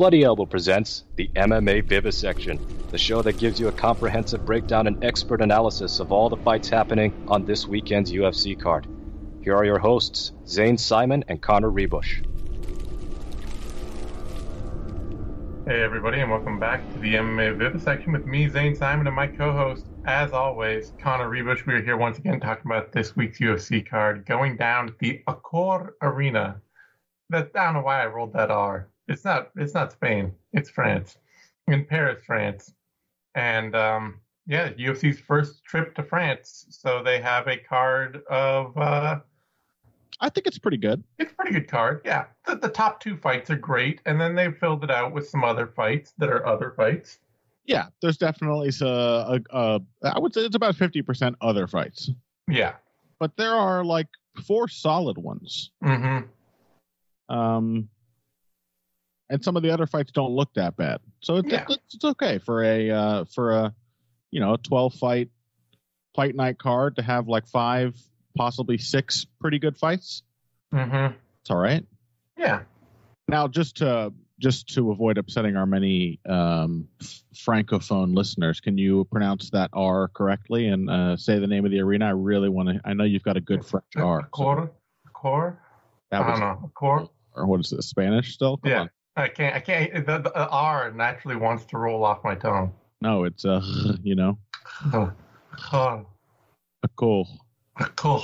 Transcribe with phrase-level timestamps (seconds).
[0.00, 2.58] Bloody Elbow presents the MMA Vivisection,
[2.90, 6.70] the show that gives you a comprehensive breakdown and expert analysis of all the fights
[6.70, 8.86] happening on this weekend's UFC card.
[9.42, 12.24] Here are your hosts, Zane Simon and Connor Ruebusch.
[15.66, 19.26] Hey everybody, and welcome back to the MMA Vivisection with me, Zane Simon, and my
[19.26, 21.66] co-host, as always, Connor Ruebusch.
[21.66, 25.22] We are here once again talking about this week's UFC card going down at the
[25.28, 26.62] Accor Arena.
[27.28, 28.89] That I don't know why I rolled that R.
[29.10, 29.50] It's not.
[29.56, 30.32] It's not Spain.
[30.52, 31.18] It's France,
[31.66, 32.72] in Paris, France,
[33.34, 36.66] and um, yeah, UFC's first trip to France.
[36.70, 38.76] So they have a card of.
[38.78, 39.18] Uh,
[40.20, 41.02] I think it's pretty good.
[41.18, 42.02] It's a pretty good card.
[42.04, 45.28] Yeah, the, the top two fights are great, and then they filled it out with
[45.28, 47.18] some other fights that are other fights.
[47.64, 52.12] Yeah, there's definitely a, a, a I would say it's about fifty percent other fights.
[52.48, 52.74] Yeah,
[53.18, 54.08] but there are like
[54.46, 55.72] four solid ones.
[55.82, 57.34] Mm-hmm.
[57.36, 57.88] Um,
[59.30, 61.00] and some of the other fights don't look that bad.
[61.20, 61.64] So it's, Yeah.
[61.68, 63.74] it's, it's okay for a uh, for a
[64.30, 65.30] you know a 12 fight
[66.14, 67.96] fight night card to have like five
[68.36, 70.22] possibly six pretty good fights.
[70.74, 71.14] Mm-hmm.
[71.40, 71.86] It's all right.
[72.36, 72.62] Yeah.
[73.28, 76.88] Now just to just to avoid upsetting our many um,
[77.34, 81.80] francophone listeners, can you pronounce that R correctly and uh, say the name of the
[81.80, 82.06] arena?
[82.06, 82.80] I really want to.
[82.84, 84.28] I know you've got a good French R.
[84.34, 84.70] so Accor.
[85.14, 85.56] Accor.
[86.10, 86.70] that I was don't know.
[86.74, 87.08] Accor.
[87.34, 87.82] or what is it?
[87.82, 88.56] Spanish still?
[88.58, 88.80] Come Yeah.
[88.80, 88.90] on.
[89.16, 89.54] I can't.
[89.56, 90.06] I can't.
[90.06, 92.72] The, the R naturally wants to roll off my tongue.
[93.00, 93.60] No, it's uh,
[94.02, 94.38] you know,
[94.92, 95.12] Oh,
[95.72, 97.28] a cool.
[97.78, 98.22] Accor.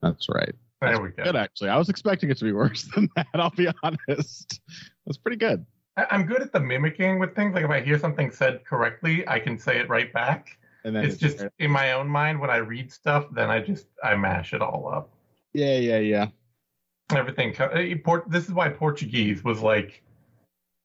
[0.00, 0.54] That's right.
[0.80, 1.22] There we go.
[1.24, 1.68] Good, actually.
[1.70, 3.26] I was expecting it to be worse than that.
[3.34, 4.60] I'll be honest.
[5.06, 5.64] That's pretty good.
[5.96, 7.54] I- I'm good at the mimicking with things.
[7.54, 10.58] Like if I hear something said correctly, I can say it right back.
[10.84, 13.86] And then It's just in my own mind when I read stuff, then I just
[14.02, 15.10] I mash it all up.
[15.52, 16.26] yeah, yeah, yeah.
[17.12, 17.54] Everything.
[17.58, 18.30] eh, Port.
[18.30, 20.02] This is why Portuguese was like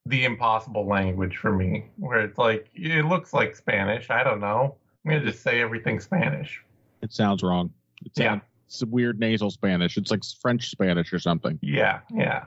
[0.05, 4.09] the impossible language for me, where it's like it looks like Spanish.
[4.09, 4.75] I don't know.
[5.05, 6.63] I'm gonna just say everything Spanish.
[7.01, 7.71] It sounds wrong.
[8.05, 8.39] It Yeah.
[8.67, 9.95] It's a weird nasal Spanish.
[9.97, 11.57] It's like French Spanish or something.
[11.61, 12.45] Yeah, yeah,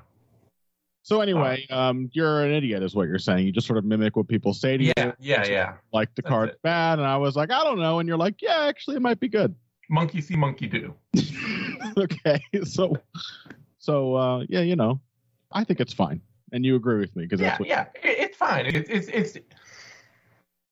[1.02, 3.46] So anyway, um, you're an idiot, is what you're saying.
[3.46, 5.12] You just sort of mimic what people say to yeah, you.
[5.19, 5.72] yeah, yeah.
[5.94, 6.62] Like the That's card's it.
[6.62, 9.19] bad, and I was like, I don't know, and you're like, yeah, actually, it might
[9.19, 9.54] be good.
[9.88, 10.94] Monkey see, monkey do.
[11.96, 12.94] okay, so,
[13.80, 15.00] so uh, yeah, you know,
[15.50, 16.20] I think it's fine,
[16.52, 17.68] and you agree with me because Yeah, that's what.
[17.68, 17.86] yeah.
[17.96, 18.66] It, it's fine.
[18.66, 19.36] It's it's it's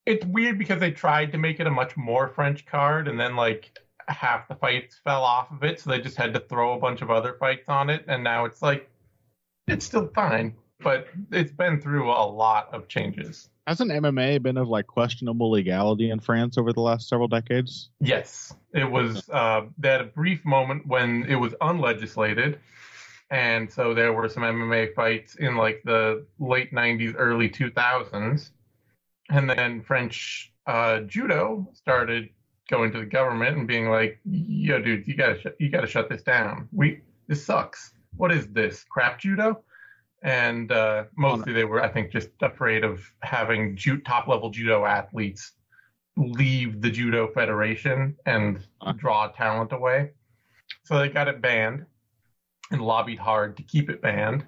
[0.06, 3.34] it's weird because they tried to make it a much more French card, and then
[3.34, 3.76] like
[4.06, 7.02] half the fights fell off of it, so they just had to throw a bunch
[7.02, 8.88] of other fights on it, and now it's like
[9.66, 13.50] it's still fine, but it's been through a lot of changes.
[13.66, 17.90] Hasn't MMA been of like questionable legality in France over the last several decades?
[18.00, 19.28] Yes, it was.
[19.28, 22.60] Uh, they had a brief moment when it was unlegislated,
[23.30, 28.50] and so there were some MMA fights in like the late '90s, early 2000s,
[29.30, 32.30] and then French uh, judo started
[32.70, 36.08] going to the government and being like, "Yo, dude, you gotta sh- you gotta shut
[36.08, 36.68] this down.
[36.72, 37.92] We this sucks.
[38.16, 39.62] What is this crap judo?"
[40.22, 44.84] And uh, mostly they were, I think, just afraid of having ju- top level judo
[44.84, 45.52] athletes
[46.16, 48.66] leave the judo federation and
[48.96, 50.10] draw talent away.
[50.82, 51.86] So they got it banned
[52.70, 54.44] and lobbied hard to keep it banned.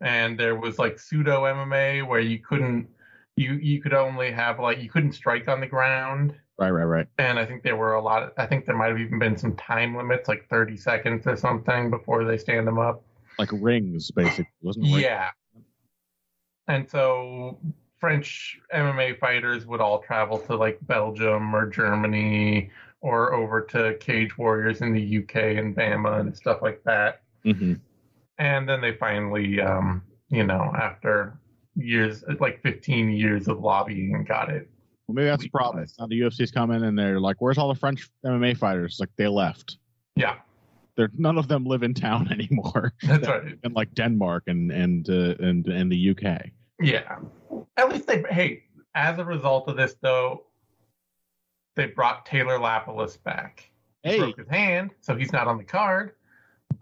[0.00, 2.88] And there was like pseudo MMA where you couldn't
[3.36, 6.34] you you could only have like you couldn't strike on the ground.
[6.58, 7.06] Right, right, right.
[7.18, 9.36] And I think there were a lot of, I think there might have even been
[9.36, 13.02] some time limits, like 30 seconds or something before they stand them up.
[13.38, 15.00] Like rings, basically, wasn't it?
[15.00, 15.30] Yeah.
[16.68, 17.58] And so
[17.98, 22.70] French MMA fighters would all travel to like Belgium or Germany
[23.00, 27.22] or over to Cage Warriors in the UK and BAMMA and stuff like that.
[27.44, 27.74] Hmm
[28.38, 31.38] And then they finally, um, you know, after
[31.76, 34.68] years, like 15 years of lobbying, and got it.
[35.06, 35.84] Well, maybe that's the problem.
[35.98, 39.26] Now the UFC's coming and they're like, "Where's all the French MMA fighters?" Like they
[39.28, 39.78] left.
[40.16, 40.36] Yeah,
[40.96, 42.92] They're none of them live in town anymore.
[43.02, 43.58] that's right.
[43.64, 46.50] in like Denmark and and uh, and and the UK.
[46.80, 47.18] Yeah.
[47.76, 48.64] At least they, hey,
[48.94, 50.44] as a result of this, though,
[51.76, 53.70] they brought Taylor Lapilus back.
[54.02, 56.12] He Hey, broke his hand, so he's not on the card.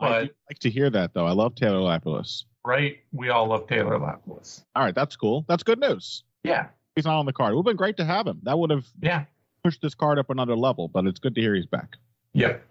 [0.00, 1.26] I But do like to hear that though.
[1.26, 2.44] I love Taylor Lapilus.
[2.64, 4.62] right, we all love Taylor Lapilus.
[4.76, 5.44] All right, that's cool.
[5.48, 6.24] That's good news.
[6.44, 7.52] Yeah, He's not on the card.
[7.52, 8.40] It would have been great to have him.
[8.42, 9.24] That would have yeah,
[9.62, 10.88] pushed this card up another level.
[10.88, 11.96] But it's good to hear he's back.
[12.32, 12.64] yep.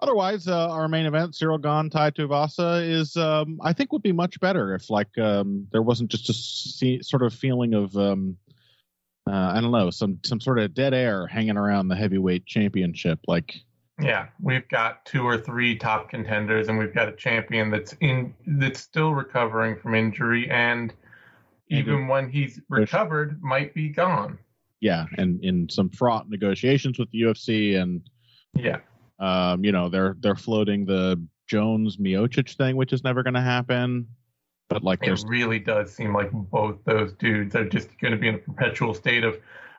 [0.00, 4.10] Otherwise, uh, our main event, Ciryl Gane, Tai Tuivasa, is um, I think would be
[4.10, 6.28] much better if like um, there wasn't just
[6.82, 8.36] a sort of feeling of um,
[9.30, 13.20] uh, I don't know some some sort of dead air hanging around the heavyweight championship.
[13.28, 13.54] Like
[14.00, 18.34] Yeah, we've got two or three top contenders, and we've got a champion that's in
[18.46, 20.92] that's still recovering from injury, and
[21.68, 24.38] even when he's recovered, might be gone.
[24.80, 28.02] Yeah, and in some fraught negotiations with the UFC, and
[28.54, 28.78] Yeah.
[29.18, 33.40] um, you know they're they're floating the Jones Miocic thing, which is never going to
[33.40, 34.06] happen.
[34.68, 38.28] But like, It really does seem like both those dudes are just going to be
[38.28, 39.38] in a perpetual state of,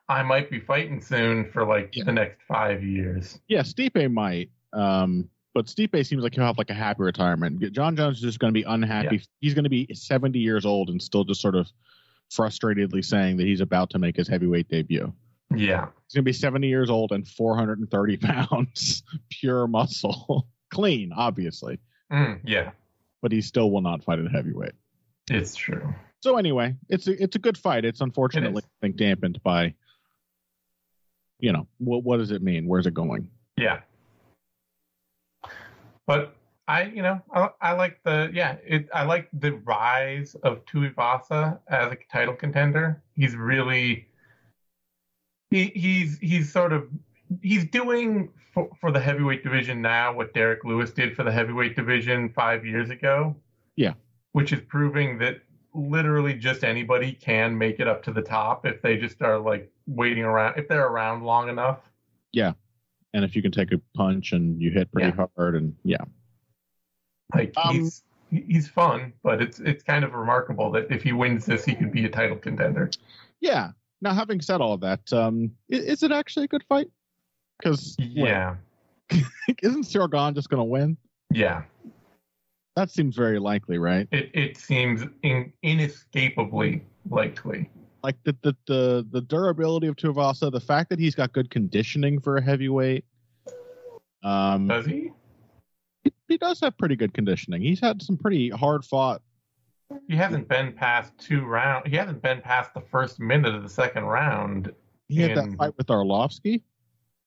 [0.09, 2.03] I might be fighting soon for like Yeah.
[2.05, 3.39] the next five years.
[3.47, 4.49] yeah, Stipe might.
[4.73, 7.61] Um, but Stipe seems like he'll have like a happy retirement.
[7.73, 9.21] Jon Jones is just going to be unhappy.
[9.39, 11.67] He's going to be 70 years old and still just sort of
[12.31, 15.13] frustratedly saying that he's about to make his heavyweight debut.
[15.55, 15.87] Yeah.
[16.07, 21.79] He's going to be 70 years old and 430 pounds, pure muscle, clean, obviously,
[22.11, 22.71] Mm, yeah.
[23.21, 24.73] but he still will not fight at heavyweight.
[25.29, 25.93] It's true.
[26.21, 27.85] So anyway, it's a it's a good fight.
[27.85, 28.65] It's unfortunately It.
[28.65, 29.73] I think dampened by,
[31.43, 32.67] you know, what what does it mean?
[32.67, 33.29] Where's it going?
[33.57, 33.81] Yeah.
[36.07, 36.35] But
[36.69, 41.59] I, you know, I, I like the yeah, it I like the rise of Tuivasa
[41.67, 43.03] as a title contender.
[43.13, 44.07] He's really
[45.51, 46.87] he he's he's sort of
[47.41, 51.75] he's doing for, for the heavyweight division now what Derrick Lewis did for the heavyweight
[51.75, 53.35] division 5 years ago.
[53.75, 53.95] Yeah.
[54.31, 55.41] Which is proving that
[55.73, 59.72] literally just anybody can make it up to the top if they just are like
[59.87, 61.79] waiting around if they're around long enough.
[62.31, 62.53] Yeah,
[63.13, 66.03] and if you can take a punch and you hit pretty hard, and yeah,
[67.33, 71.45] Like Um, he's he's fun, but it's it's kind of remarkable that if he wins
[71.45, 72.89] this, he could be a title contender.
[73.39, 73.71] yeah.
[74.01, 76.89] Now, having said all that, um, i- is, it actually a good fight?
[77.57, 78.55] Because Yeah,
[79.63, 80.97] isn't Ciryl Gane just going to win?
[81.31, 81.63] yeah.
[82.75, 84.07] That seems very likely, right?
[84.11, 87.69] It it seems in, inescapably likely.
[88.03, 92.19] Like the the the, the durability of Tuivasa, the fact that he's got good conditioning
[92.19, 93.05] for a heavyweight.
[94.23, 95.11] Um, Does he?
[96.03, 97.61] he, he does have pretty good conditioning.
[97.61, 99.21] He's had some pretty hard fought.
[100.07, 101.87] He hasn't been past two round.
[101.87, 104.71] He hasn't been past the first minute of the second round.
[105.07, 106.61] He had that fight with Arlovsky.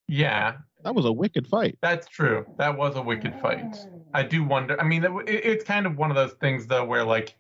[0.09, 1.79] Yeah, That was a wicked fight.
[1.83, 2.45] that's true.
[2.59, 3.77] That was a wicked fight.
[4.15, 4.81] I do wonder.
[4.81, 7.37] I mean, it, it's kind of one of those things though, where like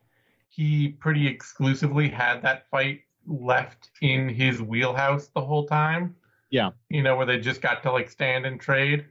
[0.48, 6.14] he pretty exclusively had that fight left in his wheelhouse the whole time.
[6.50, 6.70] Yeah.
[6.88, 9.04] You know, where they just got to like stand and trade,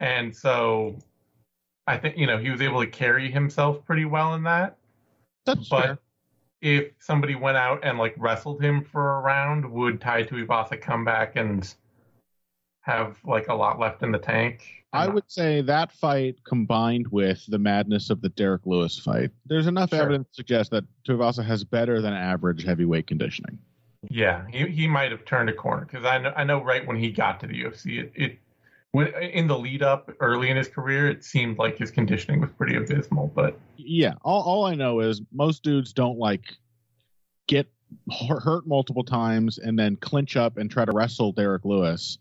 [0.00, 0.98] and so
[1.86, 4.76] I think you know he was able to carry himself pretty well in that.
[5.46, 5.98] That's But fair.
[6.60, 11.04] if somebody went out and like wrestled him for a round, would Tai Tuivasa come
[11.04, 11.74] back and
[12.82, 14.83] have like a lot left in the tank?
[14.94, 19.66] I would say that fight combined with the madness of the Derrick Lewis fight, there's
[19.66, 20.02] enough Sure.
[20.02, 23.58] evidence to suggest that Tuivasa has better than average heavyweight conditioning.
[24.10, 26.96] Yeah, he he might have turned a corner because I know I know right when
[26.96, 28.38] he got to the UFC, it, it
[28.92, 32.50] when in the lead up early in his career, it seemed like his conditioning was
[32.56, 33.28] pretty abysmal.
[33.34, 36.44] But Yeah, all, all I know is most dudes don't like
[37.48, 37.66] get
[38.28, 42.18] hurt multiple times and then clinch up and try to wrestle Derrick Lewis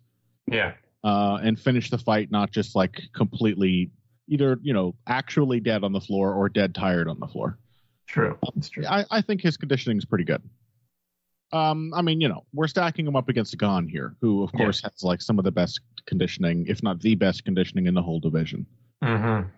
[0.48, 0.74] yeah,
[1.04, 3.92] uh, and finish the fight not just like completely
[4.28, 7.58] either you know actually dead on the floor or dead tired on the floor.
[8.08, 8.86] true, it's true.
[8.88, 10.42] I, I think his conditioning is pretty good.
[11.52, 14.62] Um, I mean, you know, we're stacking him up against Gane here, who of Yeah.
[14.62, 18.02] course has like some of the best conditioning, if not the best conditioning in the
[18.02, 18.66] whole division.
[19.04, 19.50] Mm-hmm.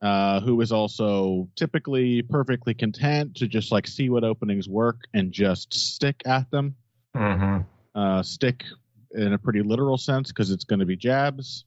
[0.00, 5.32] Uh, who is also typically perfectly content to just like see what openings work and
[5.32, 6.74] just stick at them.
[7.16, 7.62] Mm-hmm.
[7.98, 8.64] Uh, stick
[9.12, 11.64] in a pretty literal sense because it's going to be jabs,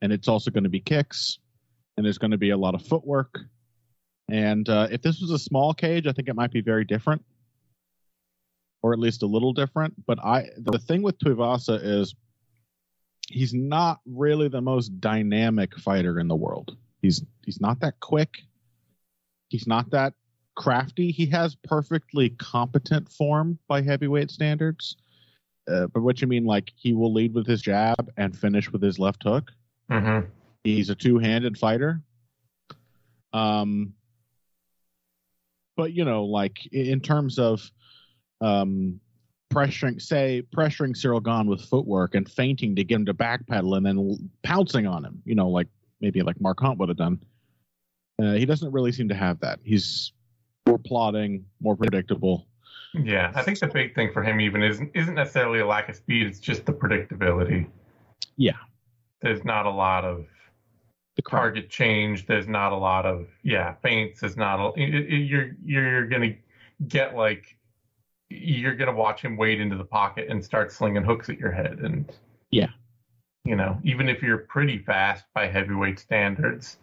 [0.00, 1.38] and it's also going to be kicks,
[1.96, 3.40] and there's going to be a lot of footwork.
[4.30, 7.24] And uh, if this was a small cage, I think it might be very different,
[8.82, 9.94] or at least a little different.
[10.06, 12.14] But I, the thing with Tuivasa is
[13.28, 16.76] he's not really the most dynamic fighter in the world.
[17.00, 18.30] He's he's not that quick.
[19.48, 20.14] He's not that
[20.54, 21.10] crafty.
[21.10, 24.96] He has perfectly competent form by heavyweight standards.
[25.68, 28.82] Uh, but what you mean, like he will lead with his jab and finish with
[28.82, 29.50] his left hook.
[29.90, 30.28] Mm-hmm.
[30.64, 32.00] He's a two-handed fighter.
[33.32, 33.94] Um,
[35.76, 37.70] but you know, like in terms of
[38.40, 39.00] um,
[39.52, 43.86] pressuring, say, pressuring Ciryl Gane with footwork and feinting to get him to backpedal and
[43.86, 45.68] then l- pouncing on him, you know, like
[46.00, 47.20] maybe like Mark Hunt would have done.
[48.20, 49.60] Uh, he doesn't really seem to have that.
[49.62, 50.12] He's
[50.66, 52.46] more plodding, more predictable.
[52.94, 55.96] Yeah, I think the big thing for him even isn't isn't necessarily a lack of
[55.96, 57.66] speed; it's just the predictability.
[58.36, 58.56] Yeah.
[59.20, 60.26] there's not a lot of
[61.16, 61.40] The crowd.
[61.40, 62.26] target change.
[62.26, 64.20] There's not a lot of yeah feints.
[64.20, 66.34] There's not a it, it- you're you're gonna
[66.88, 67.56] get like
[68.30, 71.78] you're gonna watch him wade into the pocket and start slinging hooks at your head
[71.80, 72.10] and
[72.50, 72.70] Yeah.
[73.44, 76.78] you know even if you're pretty fast by heavyweight standards,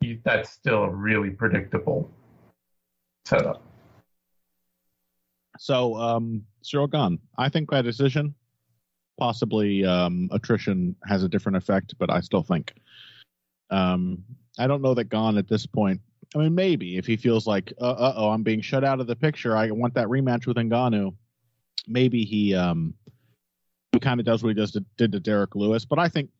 [0.00, 2.10] you, that's still a really predictable
[3.26, 3.62] setup.
[5.58, 8.34] So, um, Ciryl Gane, I think by decision,
[9.18, 12.74] possibly um, attrition has a different effect, but I still think.
[13.70, 14.24] Um,
[14.58, 16.00] I don't know that Gane at this point.
[16.34, 19.16] I mean, maybe if he feels like, uh oh, I'm being shut out of the
[19.16, 19.56] picture.
[19.56, 21.14] I want that rematch with Ngannou.
[21.86, 22.94] Maybe he um
[23.92, 26.30] he kind of does what he does to, did to Derrick Lewis, but I think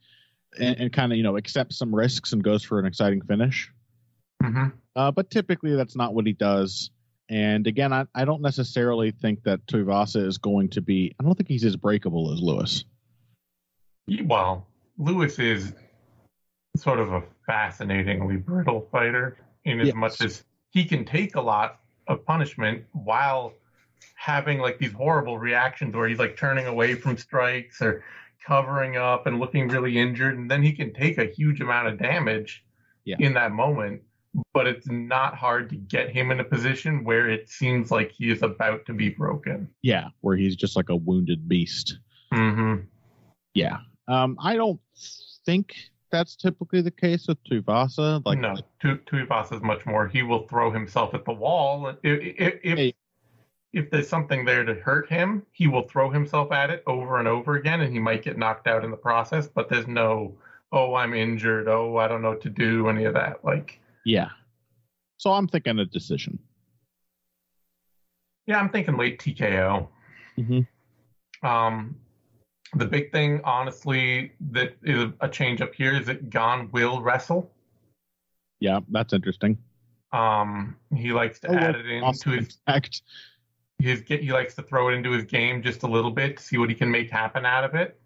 [0.59, 3.73] and, and kind of you know accepts some risks and goes for an exciting finish.
[4.43, 6.91] hmm Uh, but typically that's not what he does.
[7.31, 11.15] And again, I, I don't necessarily think that Tuivasa is going to be.
[11.21, 12.85] I don't think he's as breakable as Lewis.
[14.25, 14.67] Well,
[14.97, 15.75] Lewis is
[16.77, 19.97] sort of a fascinatingly brittle fighter in as Yes.
[19.97, 23.53] much as he can take a lot of punishment while
[24.15, 28.03] having like these horrible reactions where he's like turning away from strikes or
[28.47, 31.99] covering up and looking really injured and then he can take a huge amount of
[31.99, 32.65] damage
[33.05, 33.17] Yeah.
[33.19, 34.03] in that moment
[34.53, 38.31] but it's not hard to get him in a position where it seems like he
[38.31, 41.99] is about to be broken Yeah, where he's just like a wounded beast.
[42.33, 42.85] mm-hmm.
[43.55, 43.79] Yeah.
[44.07, 44.81] Um, I don't
[45.45, 45.75] think
[46.11, 48.23] that's typically the case with Tuivasa.
[48.25, 50.07] Like, no, Tu- Tuivasa is much more.
[50.09, 51.89] He will throw himself at the wall.
[51.89, 52.95] If if if, Hey.
[53.73, 57.29] if there's something there to hurt him, he will throw himself at it over and
[57.29, 59.49] over again, and he might get knocked out in the process.
[59.49, 60.35] But there's no,
[60.73, 61.69] oh, I'm injured.
[61.69, 62.89] Oh, I don't know what to do.
[62.89, 63.45] Any of that.
[63.45, 64.31] Like, yeah.
[65.19, 66.39] So I'm thinking a decision.
[68.47, 69.89] yeah, I'm thinking late TKO.
[70.39, 70.67] Mhm.
[71.43, 71.97] Um,
[72.75, 77.53] the big thing, honestly, that is a change up here is that Gane will wrestle.
[78.61, 79.59] Yeah, that's interesting.
[80.13, 83.03] Um, he likes to Oh, add well, it awesome into his Act.
[83.79, 86.57] his he likes to throw it into his game just a little bit to see
[86.57, 88.01] what he can make happen out of it.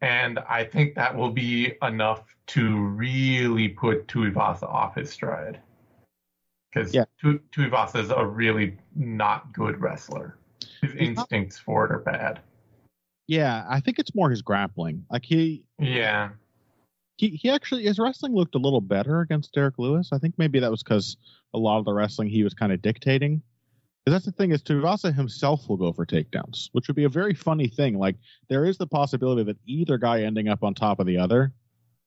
[0.00, 5.60] And I think that will be enough to really put Tuivasa off his stride.
[6.72, 7.04] Because Yeah.
[7.20, 10.38] Tu- Tuivasa is a really not good wrestler.
[10.82, 12.40] His instincts for it are bad.
[13.26, 15.04] Yeah, I think it's more his grappling.
[15.10, 16.30] Like he, Yeah.
[17.16, 20.10] he, he actually his wrestling looked a little better against Derrick Lewis.
[20.12, 21.16] I think maybe that was because
[21.52, 23.42] a lot of the wrestling he was kind of dictating.
[24.10, 27.34] That's the thing is Tuivasa himself will go for takedowns, which would be a very
[27.34, 27.98] funny thing.
[27.98, 28.16] Like
[28.48, 31.52] there is the possibility that either guy ending up on top of the other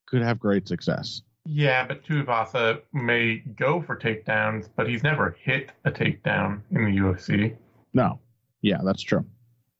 [0.07, 1.21] could have great success.
[1.45, 6.91] Yeah, but Tuivasa may go for takedowns, but he's never hit a takedown in the
[6.91, 7.55] UFC.
[7.93, 8.19] No,
[8.61, 9.25] yeah, that's true.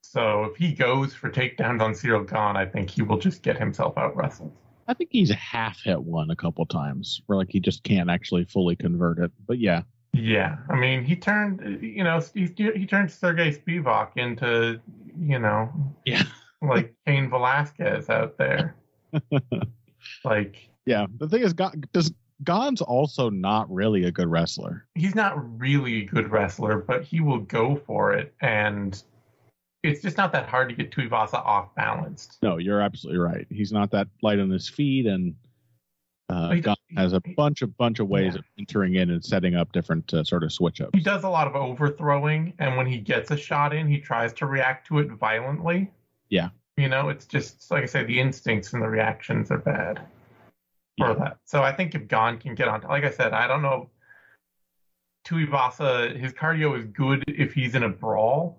[0.01, 3.58] So if he goes for takedowns on Ciryl Gane, I think he will just get
[3.58, 4.51] himself out wrestled.
[4.88, 8.46] I think he's half hit one a couple times, where like he just can't actually
[8.46, 9.32] fully convert it.
[9.48, 14.80] But yeah, Yeah, I mean, he turned, you know, he, he turned Serghei Spivac into,
[15.18, 15.70] you know,
[16.06, 16.24] yeah,
[16.62, 18.75] like Cain Velasquez out there.
[20.25, 21.06] like yeah.
[21.18, 22.12] The thing is, Gane- does
[22.44, 24.86] Gane's also not really a good wrestler.
[24.96, 29.01] he's not really a good wrestler, but he will go for it, and
[29.84, 32.38] it's just not that hard to get Tuivasa off balanced.
[32.44, 33.48] No, you're absolutely right.
[33.50, 35.36] He's not that light on his feet, and
[36.30, 38.39] uh, He- Gane has a bunch of bunch of ways Yeah.
[38.39, 40.91] of entering in and setting up different uh, sort of switch ups.
[40.93, 44.33] He does a lot of overthrowing, and when he gets a shot in, he tries
[44.33, 45.91] to react to it violently.
[46.29, 46.50] Yeah.
[46.77, 49.98] You know, it's just like I say, the instincts and the reactions are bad
[50.98, 51.13] for Yeah.
[51.13, 51.38] that.
[51.45, 53.89] So I think if Gane can get on, like I said, I don't know.
[55.27, 58.57] Tuivasa, his cardio is good if he's in a brawl,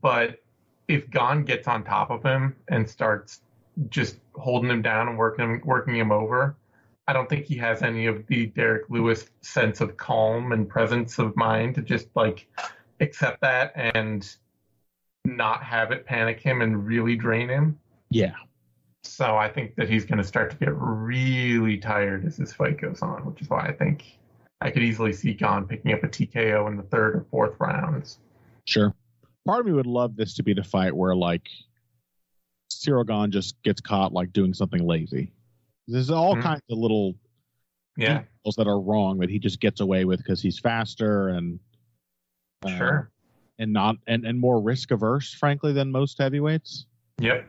[0.00, 0.42] but
[0.88, 3.42] if Gane gets on top of him and starts
[3.90, 6.56] just holding him down and working working him over,
[7.08, 11.18] I don't think he has any of the Derrick Lewis sense of calm and presence
[11.18, 12.48] of mind to just like
[13.00, 14.28] accept that and
[15.24, 17.78] not have it panic him and really drain him.
[18.10, 18.34] Yeah,
[19.02, 22.80] So I think that he's going to start to get really tired as this fight
[22.80, 24.18] goes on, which is why I think
[24.60, 28.18] I could easily see Gane picking up a TKO in the third or fourth rounds.
[28.64, 28.94] sure.
[29.46, 31.48] Part of me would love this to be the fight where like
[32.70, 35.32] Ciryl Gane just gets caught like doing something lazy.
[35.88, 36.42] There's all Mhm.
[36.42, 37.14] kinds of little
[37.98, 41.58] Yeah, details that are wrong that he just gets away with because he's faster and
[42.64, 43.10] uh, sure.
[43.58, 46.86] and not and, and more risk averse, frankly, than most heavyweights.
[47.20, 47.48] Yep.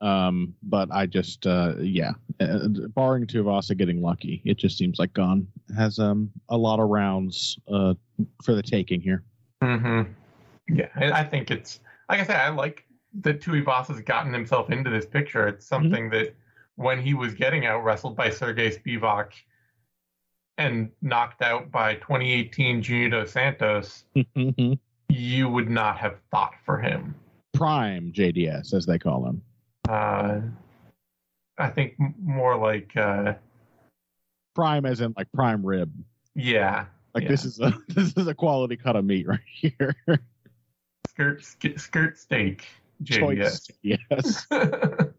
[0.00, 5.12] Um, but I just uh, yeah, uh, barring Tuivasa getting lucky, it just seems like
[5.12, 5.46] Gane
[5.76, 7.94] has um a lot of rounds uh
[8.42, 9.22] for the taking here.
[9.62, 10.12] Mm-hmm.
[10.74, 12.36] Yeah, I, I think it's like I said.
[12.36, 12.86] I like
[13.20, 15.46] that Tuivasa's gotten himself into this picture.
[15.46, 16.34] It's something that
[16.76, 19.32] when he was getting out wrestled by Serghei Spivac
[20.58, 24.04] and knocked out by 2018 Junior Dos Santos,
[25.08, 27.14] you would not have thought for him.
[27.54, 29.42] Prime JDS, as they call him.
[29.88, 30.40] Uh,
[31.58, 33.34] I think more like uh,
[34.54, 35.92] Prime as in like prime rib.
[36.34, 37.28] yeah, Like Yeah.
[37.30, 39.94] this is a this is a quality cut of meat right here.
[41.08, 42.64] skirt sk- skirt steak.
[43.04, 43.68] choice.
[43.82, 44.46] Yes.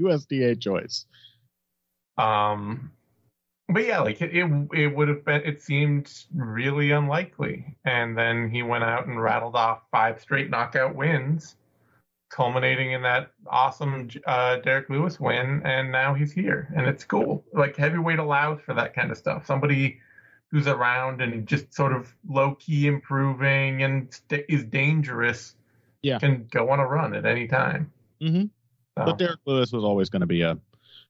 [0.00, 1.06] USDA choice.
[2.18, 2.92] um,
[3.68, 5.42] but yeah, like it, it, it would have been.
[5.44, 10.96] It seemed really unlikely, and then he went out and rattled off five straight knockout
[10.96, 11.54] wins,
[12.30, 17.44] culminating in that awesome uh, Derrick Lewis win, and now he's here, and it's cool.
[17.52, 19.46] Like heavyweight allows for that kind of stuff.
[19.46, 20.00] Somebody
[20.50, 25.54] who's around and just sort of low key improving and st- is dangerous.
[26.02, 26.18] Yeah.
[26.18, 27.92] can go on a run at any time.
[28.20, 28.46] Mm-hmm.
[29.00, 29.04] So.
[29.06, 30.58] But um, Derrick Lewis was always going to be a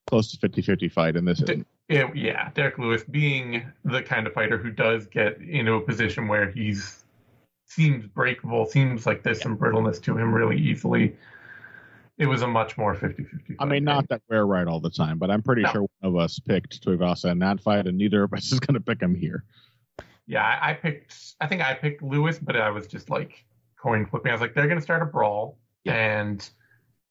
[0.06, 1.66] close to 50-50 fight, and this D- isn't.
[1.88, 6.28] Yeah, yeah, Derrick Lewis being the kind of fighter who does get into a position
[6.28, 7.04] where he's
[7.66, 11.16] seems breakable, seems like there's some brittleness to him really easily.
[12.18, 15.18] It was a much more 50-50 I mean, not that we're right all the time,
[15.18, 15.70] but I'm pretty No.
[15.72, 18.74] sure one of us picked Tuivasa in that fight, and neither of us is going
[18.74, 19.44] to pick him here.
[20.26, 21.34] Yeah, I, I picked.
[21.40, 23.44] I think I picked Lewis, but I was just like
[23.76, 24.30] coin flipping.
[24.30, 25.94] I was like, they're going to start a brawl, Yeah.
[25.94, 26.48] and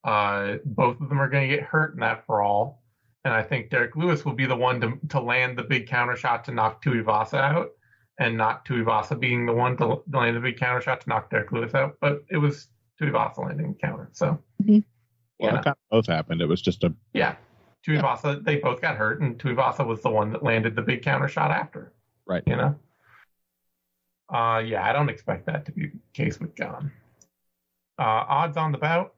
[0.04, 2.82] uh, both of them are going to get hurt in that brawl.
[3.26, 6.16] And I think Derrick Lewis will be the one to to land the big counter
[6.16, 7.72] shot to knock Tuivasa out,
[8.18, 11.52] and not Tuivasa being the one to land the big counter shot to knock Derrick
[11.52, 11.98] Lewis out.
[12.00, 14.10] But it was Tuivasa landing the counter.
[14.14, 14.82] So Well,
[15.40, 15.62] Yeah.
[15.66, 16.42] it both happened.
[16.42, 17.36] It was just a yeah,
[17.86, 18.42] Tuivasa.
[18.44, 21.52] They both got hurt, and Tuivasa was the one that landed the big counter shot
[21.52, 21.94] after.
[22.26, 22.44] Right.
[22.48, 22.80] You know.
[24.34, 26.92] Uh, yeah, I don't expect that to be the case with John.
[27.98, 29.14] Uh, odds on the bout.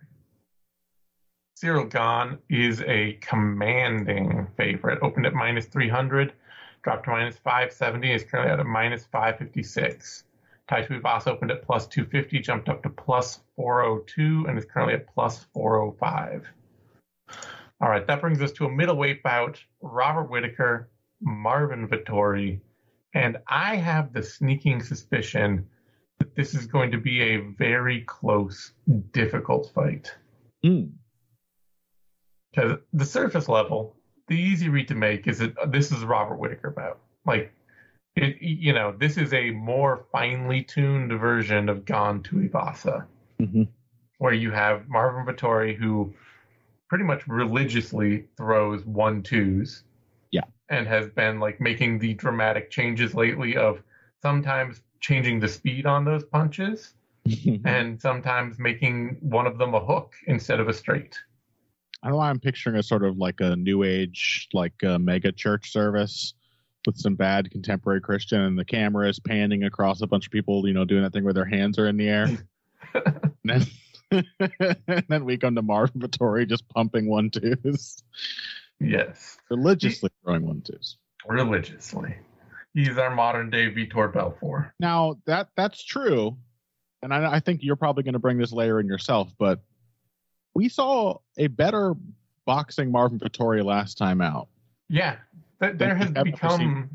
[1.62, 4.98] Ciryl Gane is a commanding favorite.
[5.03, 6.34] Opened at minus 300,
[6.82, 10.24] dropped to minus 570, is currently at a minus 556.
[10.68, 15.13] Tai Tuivasa opened at plus 250, jumped up to plus 402, and is currently at
[15.13, 16.48] plus 405.
[17.80, 19.63] All right, that brings us to a middleweight bout.
[19.82, 20.89] Robert Whittaker,
[21.21, 22.60] Marvin Vettori,
[23.13, 25.67] and I have the sneaking suspicion
[26.17, 28.71] that this is going to be a very close,
[29.12, 30.12] difficult fight.
[30.63, 30.86] Hmm.
[32.52, 33.96] Because the surface level,
[34.28, 37.00] the easy read to make is that this is Robert Whittaker bout.
[37.26, 37.54] Like,
[38.16, 43.06] it, you know, this is a more finely tuned version of Gane Tuivasa
[43.40, 43.68] Mhm.
[44.18, 46.14] where you have Marvin Vettori who
[46.90, 49.84] pretty much religiously throws one twos.
[50.32, 50.44] Yeah.
[50.70, 53.82] And has been like making the dramatic changes lately of
[54.22, 56.94] sometimes changing the speed on those punches
[57.66, 61.18] and sometimes making one of them a hook instead of a straight.
[62.04, 64.98] I don't know why I'm picturing a sort of like a new age, like a
[64.98, 66.34] mega church service
[66.88, 70.68] with some bad contemporary Christian, and the camera is panning across a bunch of people,
[70.68, 72.28] you know, doing that thing where their hands are in the air.
[72.96, 73.68] and,
[74.10, 74.26] then,
[74.88, 78.04] and then we come to Marvin Vettori just pumping one twos,
[78.80, 79.38] Yes.
[79.52, 80.98] religiously throwing one twos.
[81.28, 82.16] Religiously.
[82.74, 84.72] He's our modern day Vitor Belfort.
[84.80, 86.38] Now that that's true,
[87.04, 89.62] and I, I think you're probably going to bring this layer in yourself, but
[90.54, 91.96] we saw a better
[92.46, 94.48] boxing Marvin Vettori last time out.
[94.90, 95.18] Yeah.
[95.62, 96.90] Th- there has become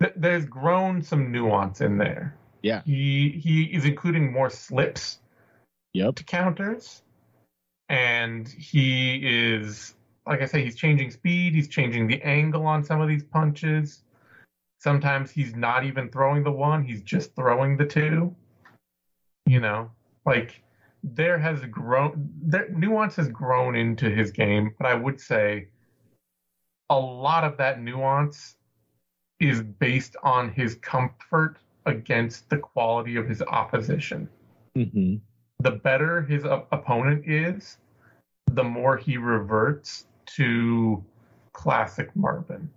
[0.00, 2.36] th- there's grown some nuance in there.
[2.62, 2.82] Yeah.
[2.84, 5.18] He he is including more slips
[5.94, 6.14] Yep.
[6.16, 7.02] to counters.
[7.88, 9.94] And he is,
[10.26, 11.54] like I say, he's changing speed.
[11.54, 14.02] He's changing the angle on some of these punches.
[14.78, 18.34] Sometimes he's not even throwing the one, he's just throwing the two.
[19.46, 19.90] You know,
[20.24, 20.62] like
[21.02, 25.68] there has grown, there, nuance has grown into his game, but I would say
[26.90, 28.56] a lot of that nuance
[29.40, 34.28] is based on his comfort against the quality of his opposition
[34.74, 35.16] hmm
[35.62, 37.78] the better his op- opponent is,
[38.50, 41.04] the more he reverts to
[41.52, 42.68] classic Marvin.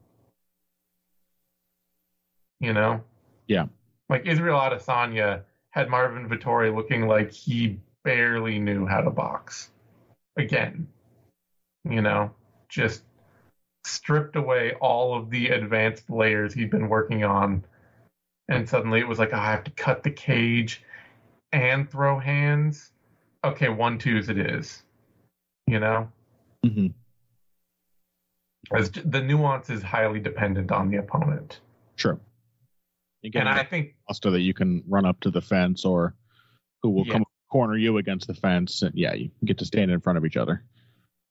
[2.60, 3.04] You know?
[3.48, 3.66] Yeah.
[4.10, 9.72] Like Israel Adesanya had Marvin Vettori looking like he barely knew how to box.
[10.38, 10.88] Again.
[11.84, 12.32] You know,
[12.70, 13.04] just
[13.86, 17.64] stripped away all of the advanced layers he'd been working on.
[18.48, 20.82] And suddenly it was like, "Oh, I have to cut the cage
[21.52, 22.92] and throw hands.
[23.44, 24.84] Okay, one twos it is.
[25.68, 26.12] You know,
[26.66, 26.88] Mm-hmm.
[28.76, 31.60] as the nuance is highly dependent on the opponent.
[31.98, 32.20] Sure.
[33.24, 36.16] Again, and I think also that you can run up to the fence or
[36.82, 37.14] who will Yeah.
[37.14, 38.82] come corner you against the fence.
[38.82, 40.62] And yeah, you get to stand in front of each other.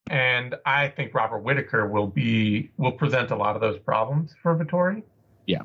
[0.08, 4.56] and I think Robert Whittaker will be will present a lot of those problems for
[4.56, 5.02] Vettori.
[5.46, 5.64] Yeah.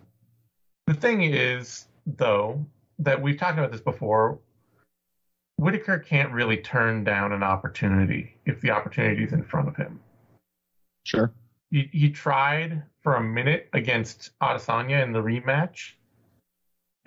[0.88, 2.66] The thing is, though,
[3.00, 4.40] that we've talked about this before.
[5.58, 10.00] Whittaker can't really turn down an opportunity if the opportunity is in front of him.
[11.06, 11.32] Sure.
[11.72, 15.94] He, he tried for a minute against Adesanya in the rematch,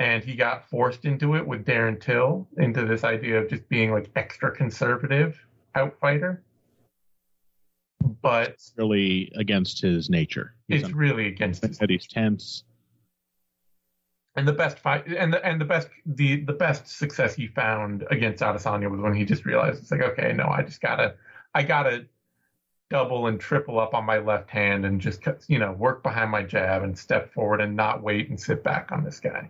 [0.03, 3.93] and he got forced into it with Darren Till into this idea of just being
[3.93, 5.41] like extra conservative
[5.77, 6.41] outfighter.
[8.21, 10.57] But really against his nature.
[10.67, 12.65] He's it's really against his that he's tense.
[14.35, 18.05] and the best fight and the and the best the the best success he found
[18.11, 21.15] against Adesanya was when he just realized it's like okay no I just gotta
[21.55, 22.07] I gotta
[22.91, 26.43] double and triple up on my left hand and just you know work behind my
[26.43, 29.49] jab and step forward and not wait and sit back on this guy.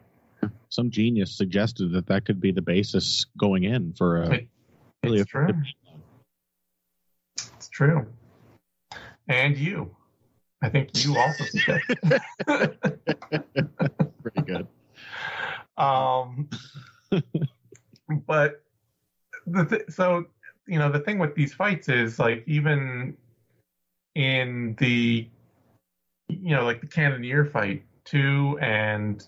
[0.68, 4.48] Some genius suggested that that could be the basis going in for a It-
[5.04, 5.48] really it's true.
[7.36, 8.06] It's true.
[9.28, 9.94] And you.
[10.62, 11.98] I think you also suggested.
[14.22, 14.66] Pretty good.
[15.76, 16.48] um,
[18.26, 18.62] but
[19.46, 20.26] the th- so
[20.66, 23.16] you know the thing with these fights is like even
[24.14, 25.28] in the
[26.28, 29.26] you know like the Cannonier fight too and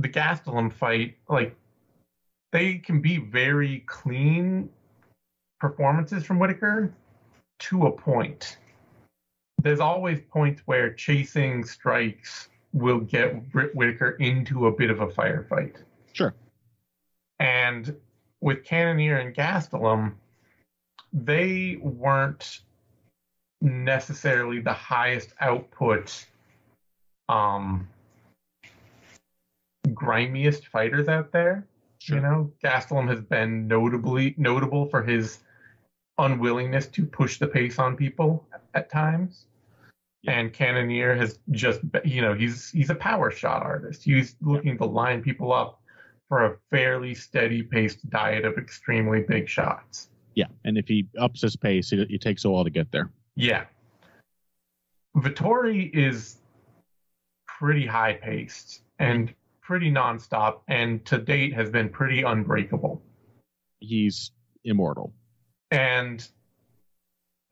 [0.00, 1.54] the Gastelum fight like
[2.52, 4.68] they can be very clean
[5.60, 6.92] performances from Whittaker
[7.60, 8.56] to a point.
[9.62, 15.06] There's always points where chasing strikes will get Britt Whittaker into a bit of a
[15.06, 15.76] firefight.
[16.12, 16.34] Sure.
[17.38, 17.94] And
[18.40, 20.14] with Cannonier and Gastelum,
[21.12, 22.60] they weren't
[23.60, 26.24] necessarily the highest output,
[27.28, 27.88] um,
[29.88, 31.66] grimiest fighters out there.
[32.02, 35.40] You know, Gastelum has been notably notable for his
[36.18, 39.46] unwillingness to push the pace on people at times.
[40.26, 44.02] And Cannonier has just, you know, he's he's a power shot artist.
[44.02, 45.80] He's looking to line people up
[46.28, 50.08] for a fairly steady paced diet of extremely big shots.
[50.34, 53.10] Yeah, and if he ups his pace, it, it takes a while to get there.
[53.34, 53.64] Yeah.
[55.16, 56.36] Vettori is
[57.46, 59.34] pretty high paced and
[59.70, 63.00] pretty nonstop, and to date has been pretty unbreakable.
[63.78, 64.32] He's
[64.64, 65.12] immortal.
[65.70, 66.28] And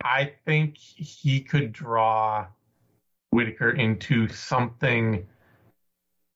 [0.02, 2.48] I think he could draw
[3.30, 5.28] Whittaker into something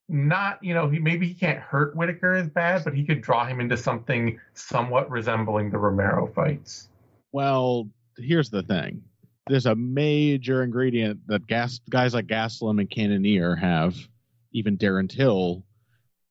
[0.09, 3.45] not, you know, he maybe he can't hurt Whittaker as bad, but he could draw
[3.45, 6.91] him into something somewhat resembling the Romero fights.
[7.33, 9.03] Well, here's the thing.
[9.49, 13.97] There's a major ingredient that gas guys like Gastelum and Cannonier have,
[14.53, 15.65] even Darren Till,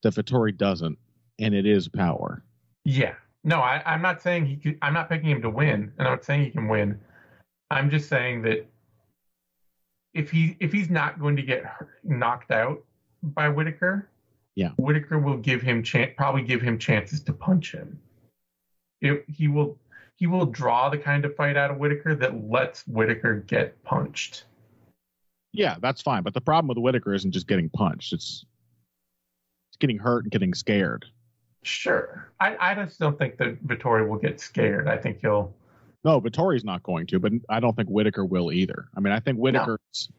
[0.03, 0.97] that Vettori doesn't,
[1.39, 2.43] and it is power.
[2.85, 3.15] Yeah.
[3.43, 6.13] No, I, I'm not saying he could, I'm not picking him to win, and I'm
[6.13, 6.99] not saying he can win.
[7.71, 8.67] I'm just saying that
[10.13, 11.63] if he if he's not going to get
[12.03, 12.83] knocked out
[13.23, 14.09] by Whittaker,
[14.55, 14.71] Yeah.
[14.77, 17.99] Whittaker will give him chan- probably give him chances to punch him.
[18.99, 19.77] It, he will
[20.17, 24.43] he will draw the kind of fight out of Whittaker that lets Whittaker get punched.
[25.53, 26.23] Yeah, that's fine.
[26.23, 28.45] But the problem with Whittaker isn't just getting punched; it's
[29.81, 31.05] getting hurt and getting scared.
[31.63, 34.87] Sure, I, I just don't think that Vettori will get scared.
[34.87, 35.53] I think he'll
[36.03, 38.87] No, Vettori's not going to, but I don't think Whittaker will either.
[38.95, 40.09] I mean, I think Whittaker's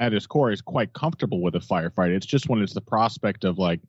[0.00, 2.08] at his core is quite comfortable with a firefight.
[2.08, 3.80] It's just when it's the prospect of like,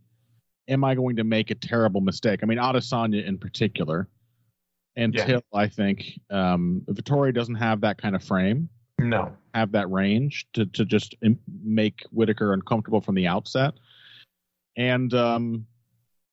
[0.67, 2.41] am I going to make a terrible mistake?
[2.43, 4.07] I mean, Adesanya in particular,
[4.95, 9.31] until I think um, Vettori doesn't have that kind of frame, no.
[9.53, 11.15] have that range to to just
[11.63, 13.73] make Whittaker uncomfortable from the outset,
[14.77, 15.65] and um,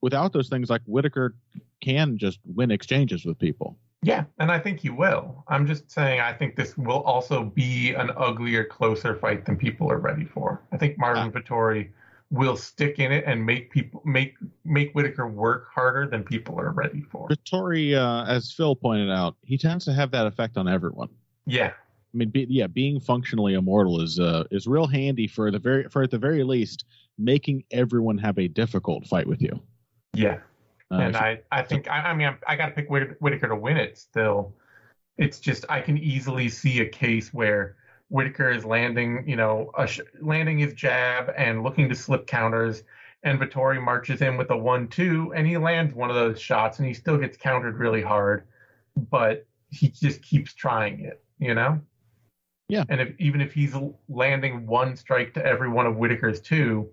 [0.01, 1.37] without those things, like Whittaker
[1.81, 3.79] can just win exchanges with people.
[4.03, 5.45] Yeah, and I think he will.
[5.49, 9.91] I'm just saying I think this will also be an uglier, closer fight than people
[9.91, 10.63] are ready for.
[10.71, 11.89] I think Marvin Vettori
[12.31, 16.71] will stick in it and make people make make Whittaker work harder than people are
[16.71, 17.29] ready for.
[17.29, 21.09] Vettori, uh, as Phil pointed out, he tends to have that effect on everyone.
[21.45, 21.73] Yeah,
[22.15, 25.89] I mean, be, yeah, being functionally immortal is uh, is real handy for the very
[25.89, 26.85] for at the very least
[27.19, 29.61] making everyone have a difficult fight with you.
[30.15, 30.39] yeah.
[30.91, 33.49] Uh, and I, I think I, I mean I, I got to pick Whit- Whittaker
[33.49, 33.99] to win it.
[33.99, 34.55] Still,
[35.19, 37.77] it's just I can easily see a case where
[38.09, 42.85] Whittaker is landing, you know, a sh- landing his jab and looking to slip counters,
[43.23, 46.89] and Vettori marches in with a one-two, and he lands one of those shots, and
[46.89, 48.45] he still gets countered really hard,
[49.11, 51.81] but he just keeps trying it, you know.
[52.71, 52.85] Yeah.
[52.89, 53.75] And if even if he's
[54.09, 56.89] landing one strike to every one of Whittaker's two,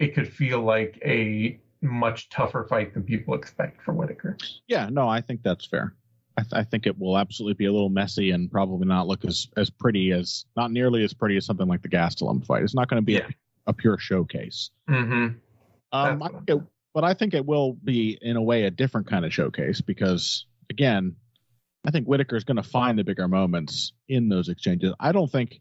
[0.00, 4.36] it could feel like a much tougher fight than people expect for Whittaker.
[4.66, 5.94] yeah, no, I think that's fair.
[6.36, 9.24] I, th- I think it will absolutely be a little messy and probably not look
[9.24, 12.62] as as pretty as not nearly as pretty as something like the Gastelum fight.
[12.62, 13.28] It's not going to be Yeah.
[13.66, 14.70] a, a pure showcase.
[14.88, 15.36] Mm-hmm.
[15.92, 16.60] Um, I it,
[16.94, 20.46] but I think it will be in a way a different kind of showcase because
[20.70, 21.16] again,
[21.86, 24.94] I think Whittaker is going to find the bigger moments in those exchanges.
[25.00, 25.60] I don't think.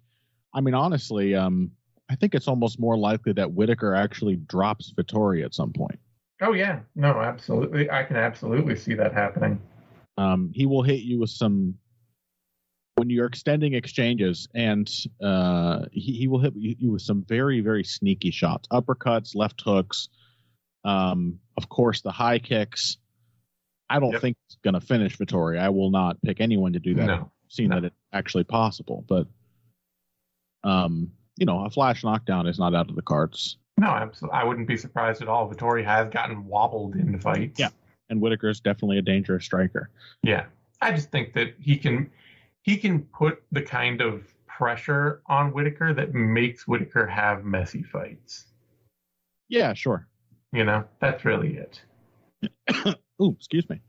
[0.54, 1.72] I mean, honestly, um,
[2.10, 6.00] I think it's almost more likely that Whittaker actually drops Vettori at some point.
[6.42, 7.90] Oh yeah, no, absolutely.
[7.92, 9.62] I can absolutely see that happening.
[10.18, 11.76] Um, he will hit you with some
[12.96, 14.90] when you're extending exchanges, and
[15.24, 20.10] uh, he, he will hit you with some very very sneaky shots, uppercuts, left hooks,
[20.84, 22.98] um, of course the high kicks.
[23.90, 24.22] I don't Yep.
[24.22, 25.60] think it's going to finish Vettori.
[25.60, 27.08] I will not pick anyone to do that.
[27.08, 27.76] No, I've seen no.
[27.76, 29.28] that it's actually possible, but
[30.64, 33.58] um, you know, a flash knockdown is not out of the cards.
[33.78, 34.38] no, absolutely.
[34.38, 35.50] I wouldn't be surprised at all.
[35.50, 37.60] Vettori has gotten wobbled in fights.
[37.60, 37.70] Yeah.
[38.10, 39.90] And Whittaker is definitely a dangerous striker.
[40.24, 40.46] Yeah,
[40.82, 42.10] I just think that he can
[42.64, 48.48] he can put the kind of pressure on Whittaker that makes Whittaker have messy fights.
[49.48, 50.08] Yeah, sure.
[50.52, 51.82] You know, that's really it.
[53.22, 53.80] Ooh, excuse me.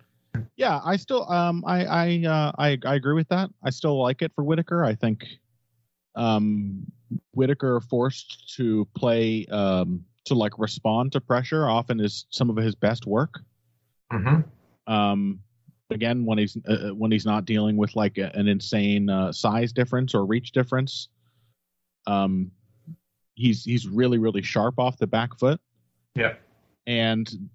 [0.56, 3.50] Yeah, I still um I I uh I I agree with that.
[3.64, 4.84] I still like it for Whittaker.
[4.84, 5.24] I think
[6.14, 6.86] um
[7.32, 12.74] Whittaker forced to play um to like respond to pressure often is some of his
[12.74, 13.40] best work.
[14.10, 14.40] hmm
[14.86, 15.40] Um
[15.90, 19.32] again when he's uh, uh, when he's not dealing with like a, an insane uh,
[19.32, 21.08] size difference or reach difference.
[22.06, 22.50] Um
[23.34, 25.60] he's he's really really sharp off the back foot
[26.14, 26.34] Yeah.
[26.86, 27.48] and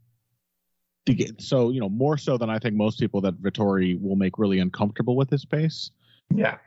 [1.06, 4.40] get so you know more so than I think most people that Vettori will make
[4.40, 5.92] really uncomfortable with his pace.
[6.34, 6.58] Yeah.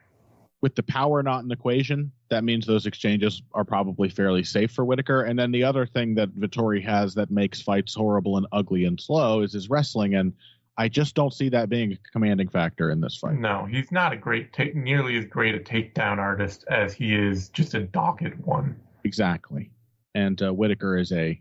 [0.61, 4.85] With the power not an equation, that means those exchanges are probably fairly safe for
[4.85, 5.23] Whittaker.
[5.23, 9.01] And then the other thing that Vettori has that makes fights horrible and ugly and
[9.01, 10.33] slow is his wrestling, and
[10.77, 13.35] I just don't see that being a commanding factor in this fight.
[13.35, 17.75] No, he's not a great, nearly as great a takedown artist as he is just
[17.75, 18.77] a dogged one.
[19.05, 19.71] Exactly.
[20.15, 21.41] And uh, Whittaker is a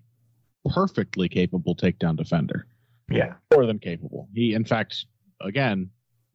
[0.70, 2.68] perfectly capable takedown defender.
[3.10, 3.36] Yeah.
[3.54, 4.28] more than capable.
[4.34, 5.06] He, in fact,
[5.42, 5.92] again,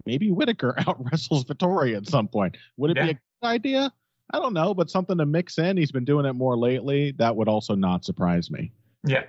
[0.07, 2.57] maybe Whittaker out wrestles Vettori at some point.
[2.77, 3.05] Would it Yeah.
[3.05, 3.93] be a good idea?
[4.33, 5.77] I don't know, but something to mix in.
[5.77, 7.12] He's been doing it more lately.
[7.12, 8.73] That would also not surprise me.
[9.05, 9.25] Yeah.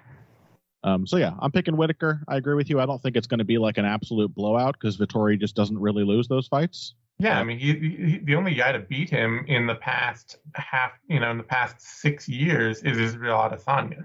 [0.85, 2.23] Um, so yeah, I'm picking Whittaker.
[2.27, 2.79] I agree with you.
[2.79, 5.79] I don't think it's going to be like an absolute blowout because Vettori just doesn't
[5.79, 6.95] really lose those fights.
[7.19, 10.91] Yeah, I mean, he, he, the only guy to beat him in the past half,
[11.07, 14.03] you know, in the past six years is Israel Adesanya.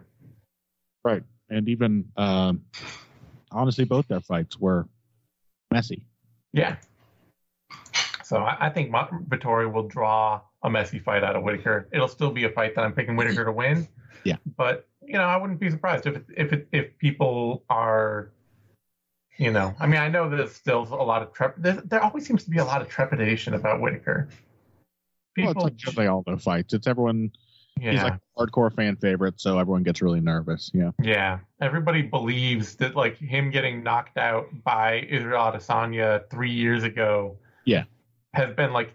[1.04, 2.62] Right, and even um,
[3.50, 4.88] honestly, both their fights were
[5.72, 6.04] messy.
[6.52, 6.76] Yeah.
[8.24, 11.88] So I, I think Ma- Vettori will draw a messy fight out of Whittaker.
[11.92, 13.88] It'll still be a fight that I'm picking Whittaker to win.
[14.24, 14.36] Yeah.
[14.56, 18.30] But you know, I wouldn't be surprised if it, if it, if people are,
[19.38, 21.54] you know, I mean, I know there's still a lot of trep.
[21.56, 24.28] There, there always seems to be a lot of trepidation about Whittaker.
[25.36, 26.74] Well, People, it's like they all know fights.
[26.74, 27.30] It's everyone.
[27.80, 27.90] Yeah.
[27.92, 30.70] He's like a hardcore fan favorite, so everyone gets really nervous.
[30.74, 30.90] Yeah.
[31.02, 37.36] Yeah, everybody believes that like him getting knocked out by Israel Adesanya three years ago,
[37.64, 37.84] Yeah.
[38.34, 38.94] has been like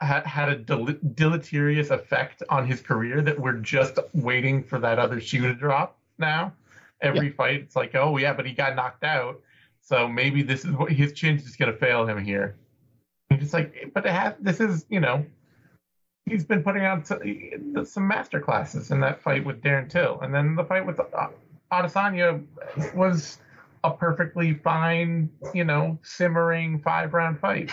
[0.00, 4.98] ha- had a del- deleterious effect on his career that we're just waiting for that
[4.98, 6.52] other shoe to drop now.
[7.00, 9.40] Every fight, it's like, oh yeah, but he got knocked out,
[9.80, 12.56] so maybe this is what his chin's just gonna fail him here.
[13.30, 15.24] And it's like, but it has, this is you know.
[16.26, 20.54] He's been putting out some, master classes in that fight with Darren Till, and then
[20.54, 20.98] the fight with
[21.70, 22.42] Adesanya
[22.94, 23.38] was
[23.84, 27.70] a perfectly fine, you know, simmering five round fight.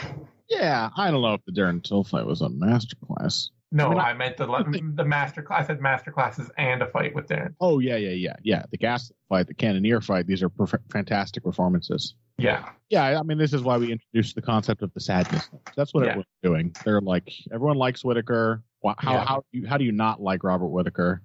[0.49, 3.51] Yeah, I don't know if the Darren Till fight was a masterclass.
[3.71, 5.63] No, I mean, I- I, meant the the master class.
[5.63, 7.53] I said master classes and a fight with Darren.
[7.59, 8.63] Oh yeah, yeah, yeah, yeah.
[8.71, 10.27] The gas fight, the Cannoneer fight.
[10.27, 12.15] These are perf- fantastic performances.
[12.37, 15.47] Yeah, Yeah, I mean, this is why we introduced the concept of the sadness.
[15.75, 16.09] That's what Yeah.
[16.11, 16.75] everyone's doing.
[16.83, 18.63] They're like, everyone likes Whittaker.
[18.97, 19.25] How Yeah.
[19.25, 21.21] how do you, how do you not like Robert Whittaker?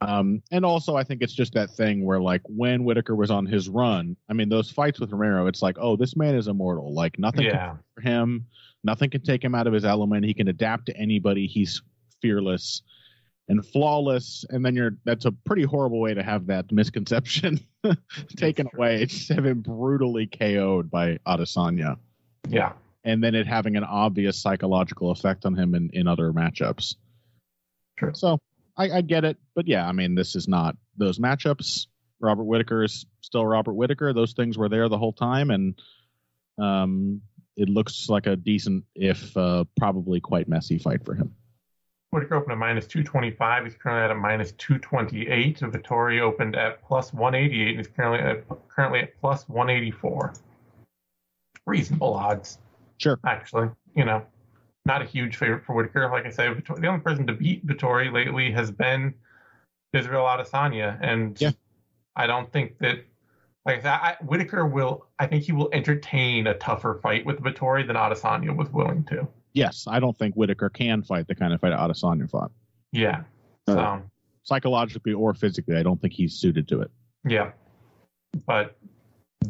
[0.00, 3.46] Um, and also, I think it's just that thing where, like, when Whittaker was on
[3.46, 6.94] his run, I mean, those fights with Romero, it's like, oh, this man is immortal.
[6.94, 8.46] Like, nothing can for him.
[8.84, 10.24] Nothing can take him out of his element.
[10.24, 11.46] He can adapt to anybody.
[11.48, 11.82] He's
[12.22, 12.82] fearless
[13.48, 14.44] and flawless.
[14.50, 17.58] And then you're that's a pretty horrible way to have that misconception
[18.36, 19.04] taken away.
[19.06, 21.96] Just have him brutally KO'd by Adesanya.
[22.48, 22.72] yeah,
[23.04, 26.94] And then it having an obvious psychological effect on him in, in other matchups.
[27.96, 28.12] True.
[28.14, 28.38] So
[28.78, 29.36] I, I get it.
[29.54, 31.86] But yeah, I mean, this is not those matchups.
[32.20, 34.12] Robert Whittaker is still Robert Whittaker.
[34.12, 35.50] Those things were there the whole time.
[35.50, 35.80] And
[36.58, 37.20] um,
[37.56, 41.34] it looks like a decent, if uh, probably quite messy fight for him.
[42.10, 43.64] Whittaker opened at minus two twenty five.
[43.64, 45.60] He's currently at a minus two twenty eight.
[45.60, 49.68] Vettori opened at plus one eighty eight, and he's currently at currently at plus one
[49.68, 50.32] eighty four.
[51.66, 52.58] Reasonable odds.
[52.96, 53.20] Sure.
[53.26, 53.68] actually.
[53.94, 54.24] You know,
[54.88, 56.08] not a huge favorite for Whittaker.
[56.10, 59.14] Like I say, Vettori, the only person to beat Vettori lately has been
[59.92, 61.52] Israel Adesanya, and Yeah.
[62.16, 63.04] I don't think that.
[63.66, 65.06] Like I said, I, Whittaker will.
[65.18, 69.28] I think he will entertain a tougher fight with Vettori than Adesanya was willing to.
[69.52, 72.50] Yes, I don't think Whittaker can fight the kind of fight Adesanya fought.
[72.92, 73.24] Yeah.
[73.66, 74.02] Uh, so
[74.44, 76.90] Psychologically or physically, I don't think he's suited to it.
[77.26, 77.50] yeah,
[78.46, 78.78] but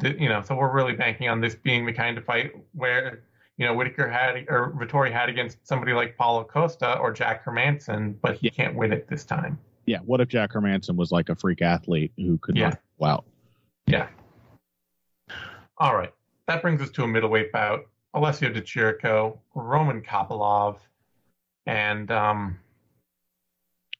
[0.00, 3.22] th- you know, so we're really banking on this being the kind of fight where
[3.58, 8.14] you know Whittaker had or Vettori had against somebody like Paulo Costa or Jack Hermansson,
[8.22, 9.58] but he can't win it this time.
[9.86, 9.98] Yeah.
[9.98, 12.74] What if Jack Hermansson was like a freak athlete who could Yeah.
[13.00, 13.18] you?
[13.86, 14.08] Yeah.
[15.78, 16.12] All right.
[16.46, 17.86] That brings us to a middleweight bout.
[18.14, 20.78] Alessio Di Chirico, Roman Kopylov,
[21.66, 22.58] and um,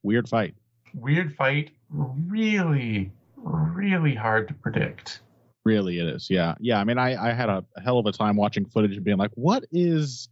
[0.02, 0.54] Weird fight.
[0.94, 1.70] weird fight.
[1.90, 5.20] Really, really hard to predict.
[5.68, 6.30] Really, it is.
[6.30, 6.80] Yeah, yeah.
[6.80, 9.32] I mean, I I had a hell of a time watching footage and being like,
[9.34, 10.30] what is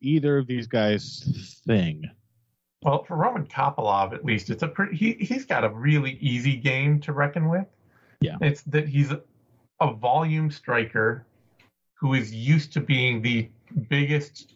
[0.00, 2.04] either of these guys' thing?
[2.84, 4.96] Well, for Roman Kopylov, at least, it's a pretty.
[4.96, 7.66] He he's got a really easy game to reckon with.
[8.20, 8.36] Yeah.
[8.40, 9.10] It's that he's
[9.80, 11.26] a volume striker
[11.94, 13.48] who is used to being the
[13.88, 14.54] biggest,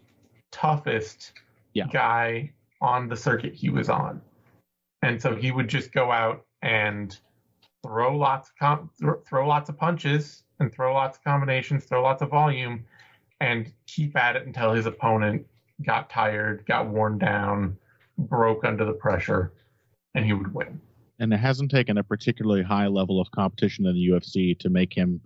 [0.52, 1.32] toughest
[1.74, 1.88] Yeah.
[1.92, 4.22] guy on the circuit he was on,
[5.02, 7.18] and so he would just go out and
[7.86, 12.02] throw lots of com- thro- throw lots of punches and throw lots of combinations, throw
[12.02, 12.84] lots of volume,
[13.40, 15.46] and keep at it until his opponent
[15.84, 17.76] got tired, got worn down,
[18.18, 19.52] broke under the pressure,
[20.14, 20.80] and he would win.
[21.18, 24.92] And it hasn't taken a particularly high level of competition in the UFC to make
[24.92, 25.20] him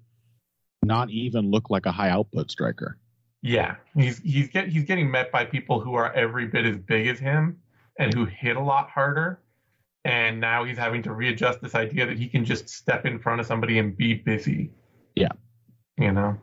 [0.83, 2.99] not even look like a high output striker.
[3.43, 7.07] Yeah, he's he's get he's getting met by people who are every bit as big
[7.07, 7.59] as him
[7.99, 9.41] and who hit a lot harder.
[10.05, 13.41] And now he's having to readjust this idea that he can just step in front
[13.41, 14.71] of somebody and be busy.
[15.15, 15.33] Yeah.
[15.99, 16.39] You know?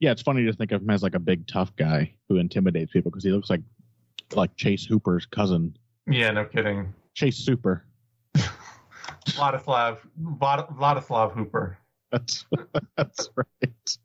[0.00, 2.92] Yeah, it's funny to think of him as like a big tough guy who intimidates
[2.92, 3.62] people because he looks like
[4.34, 5.76] like Chase Hooper's cousin,
[6.06, 6.92] Yeah, no kidding.
[7.14, 7.86] Chase Super.
[9.28, 11.78] Vladislav Vlad, Vladislav Hooper.
[12.10, 12.44] That's
[12.96, 13.98] that's right.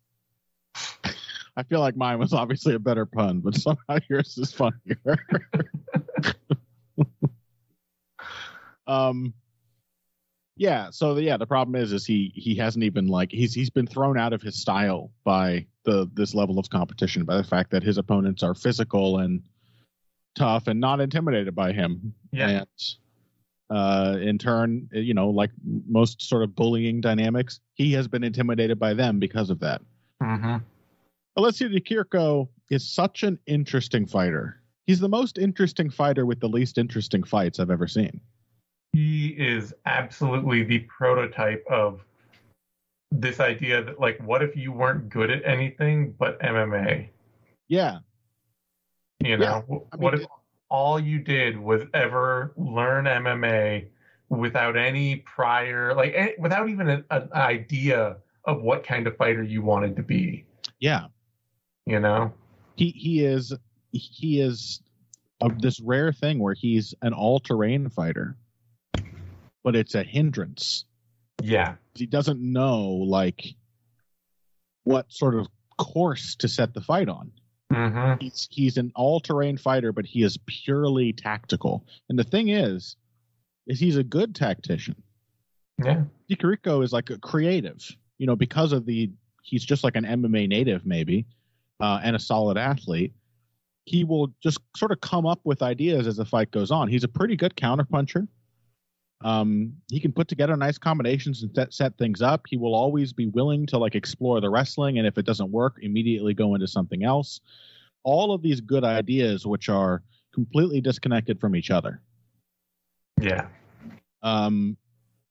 [1.56, 5.26] I feel like mine was obviously a better pun, but somehow yours is funnier.
[8.90, 9.34] Um,
[10.56, 10.90] yeah.
[10.90, 14.18] So yeah, the problem is, is he he hasn't even like he's he's been thrown
[14.18, 17.96] out of his style by the this level of competition by the fact that his
[17.98, 19.42] opponents are physical and
[20.36, 22.12] tough and not intimidated by him.
[22.32, 22.48] Yeah.
[22.48, 22.68] And
[23.70, 28.78] uh, in turn, you know, like most sort of bullying dynamics, he has been intimidated
[28.78, 29.80] by them because of that.
[30.20, 30.56] Mm-hmm.
[31.36, 34.60] Alessio Di Chirico is such an interesting fighter.
[34.86, 38.20] He's the most interesting fighter with the least interesting fights I've ever seen.
[38.92, 42.04] He is absolutely the prototype of
[43.12, 47.08] this idea that like what if you weren't good at anything but MMA?
[47.68, 47.98] Yeah,
[49.20, 50.28] You know, Yeah, I what mean, if
[50.70, 53.86] all you did was ever learn MMA
[54.28, 59.42] without any prior like eh, without even an, an idea of what kind of fighter
[59.42, 60.44] you wanted to be,
[60.78, 61.06] yeah.
[61.86, 62.32] you know?
[62.76, 63.52] He he is
[63.92, 64.80] he is
[65.40, 68.36] of this rare thing where he's an all-terrain fighter,
[69.64, 70.84] but it's a hindrance.
[71.42, 71.74] Yeah.
[71.94, 73.54] He doesn't know like
[74.84, 75.46] what sort of
[75.78, 77.32] course to set the fight on.
[77.72, 78.20] Mhm.
[78.20, 81.86] he's he's an all-terrain fighter, but he is purely tactical.
[82.08, 82.96] And the thing is,
[83.68, 84.96] is he's a good tactician.
[85.82, 86.02] Yeah.
[86.28, 87.78] Di Chirico is like a creative,
[88.18, 91.26] you know, because of the he's just like an MMA native maybe,
[91.78, 93.14] uh, and a solid athlete.
[93.84, 96.88] He will just sort of come up with ideas as the fight goes on.
[96.88, 98.26] He's a pretty good counterpuncher.
[99.22, 102.42] Um, he can put together nice combinations and set, set things up.
[102.48, 105.76] He will always be willing to like explore the wrestling, and if it doesn't work,
[105.82, 107.40] immediately go into something else.
[108.02, 110.02] All of these good ideas, which are
[110.32, 112.00] completely disconnected from each other.
[113.20, 113.48] Yeah.
[114.22, 114.76] Um,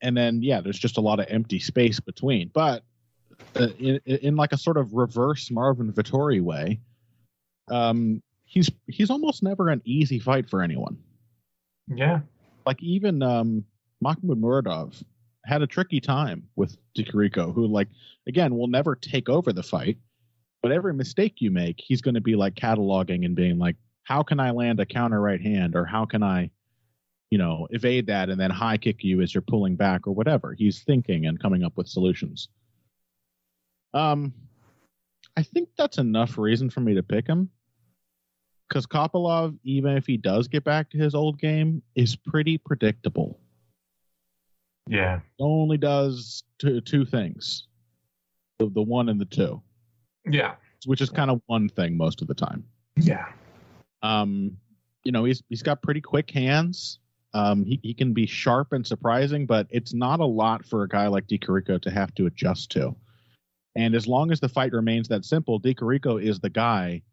[0.02, 2.52] and then yeah, there's just a lot of empty space between.
[2.54, 2.84] But
[3.56, 6.80] uh, in, in like a sort of reverse Marvin Vettori way,
[7.70, 10.98] um, he's he's almost never an easy fight for anyone.
[11.88, 12.20] Yeah.
[12.66, 13.66] Like even um,
[14.02, 15.04] Mahmoud Muradov
[15.46, 17.88] had a tricky time with Di Chirico, who like
[18.28, 19.98] again will never take over the fight,
[20.62, 24.24] but every mistake you make, he's going to be like cataloging and being like, how
[24.24, 26.50] can I land a counter right hand, or how can I,
[27.30, 30.56] you know, evade that and then high kick you as you're pulling back or whatever.
[30.58, 32.50] He's thinking and coming up with solutions.
[33.94, 34.34] Um,
[35.38, 37.50] I think that's enough reason for me to pick him.
[38.68, 43.40] Because Kopylov, even if he does get back to his old game, is pretty predictable.
[44.90, 45.20] Yeah.
[45.40, 47.68] Only does two, two things
[48.58, 49.62] the, the one and the two,
[50.30, 50.56] Yeah.
[50.86, 52.66] which is kind of one thing most of the time.
[52.98, 53.28] Yeah.
[54.02, 54.58] Um,
[55.06, 57.00] you know, he's he's got pretty quick hands.
[57.34, 60.90] Um, he, he can be sharp and surprising, but it's not a lot for a
[60.90, 62.96] guy like Di Chirico to have to adjust to.
[63.76, 67.04] And as long as the fight remains that simple, Di Chirico is the guy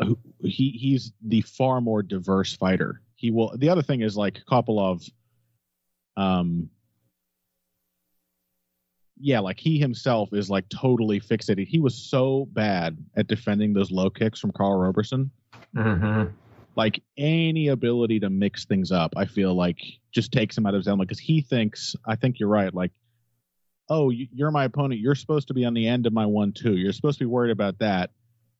[0.00, 3.52] who he he's the far more diverse fighter he will.
[3.56, 5.10] The other thing is like Kopylov,
[6.16, 6.70] um,
[9.18, 11.66] yeah, like he himself is like totally fixated.
[11.66, 15.30] He was so bad at defending those low kicks from Karl Roberson.
[15.76, 16.32] Mm-hmm.
[16.76, 19.78] Like any ability to mix things up, I feel like
[20.12, 21.94] just takes him out of his element because he thinks.
[22.04, 22.74] I think you're right.
[22.74, 22.90] Like,
[23.88, 25.00] oh, you- you're my opponent.
[25.00, 26.76] You're supposed to be on the end of my one two.
[26.76, 28.10] You're supposed to be worried about that.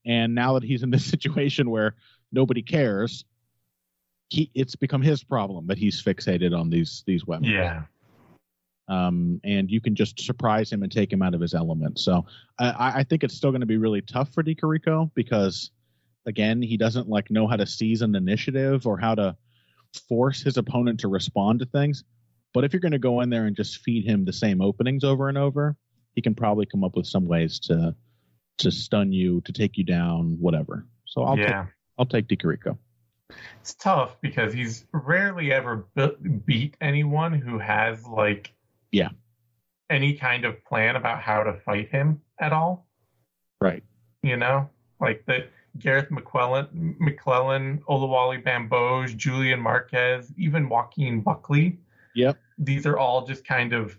[0.07, 1.97] And now that he's in this situation where
[2.31, 3.25] nobody cares,
[4.29, 7.83] he it's become his problem that he's fixated on these these weapons Yeah.
[8.89, 11.99] Um, and you can just surprise him and take him out of his element.
[11.99, 12.27] So
[12.59, 15.71] I, I think it's still going to be really tough for Di Chirico because,
[16.27, 19.37] again, he doesn't like know how to seize an initiative or how to
[20.09, 22.05] force his opponent to respond to things.
[22.53, 25.03] But if you're going to go in there and just feed him the same openings
[25.03, 25.77] over and over,
[26.15, 27.95] he can probably come up with some ways to
[28.59, 30.87] to stun you, to take you down, whatever.
[31.07, 31.67] So I'll take, yeah.
[31.99, 32.79] I'll take Di Chirico.
[33.61, 38.53] It's tough because he's rarely ever be- beat anyone who has like
[38.95, 39.11] Yeah.
[39.91, 42.87] any kind of plan about how to fight him at all.
[43.61, 43.83] Right.
[44.23, 44.69] You know,
[45.01, 45.47] like the
[45.79, 51.79] Garreth McLellan, McLellan, Olawale Bamgbose, Julian Marquez, even Joaquin Buckley.
[52.15, 52.39] Yep.
[52.59, 53.99] These are all just kind of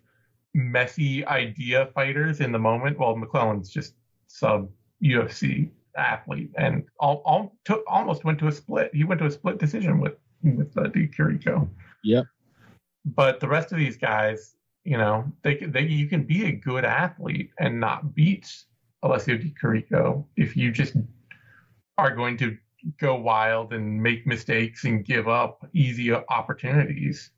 [0.53, 2.97] messy idea fighters in the moment.
[2.97, 3.93] Well, McLellan's just
[4.27, 4.69] sub
[5.03, 8.89] UFC athlete and all, all took, almost went to a split.
[8.93, 11.67] He went to a split decision with with uh, Di Chirico.
[12.03, 12.25] Yep.
[13.05, 14.55] But the rest of these guys,
[14.85, 18.49] you know, they they you can be a good athlete and not beat
[19.03, 20.95] Alessio Di Chirico if you just
[21.97, 22.57] are going to
[22.99, 27.31] go wild and make mistakes and give up easy opportunities.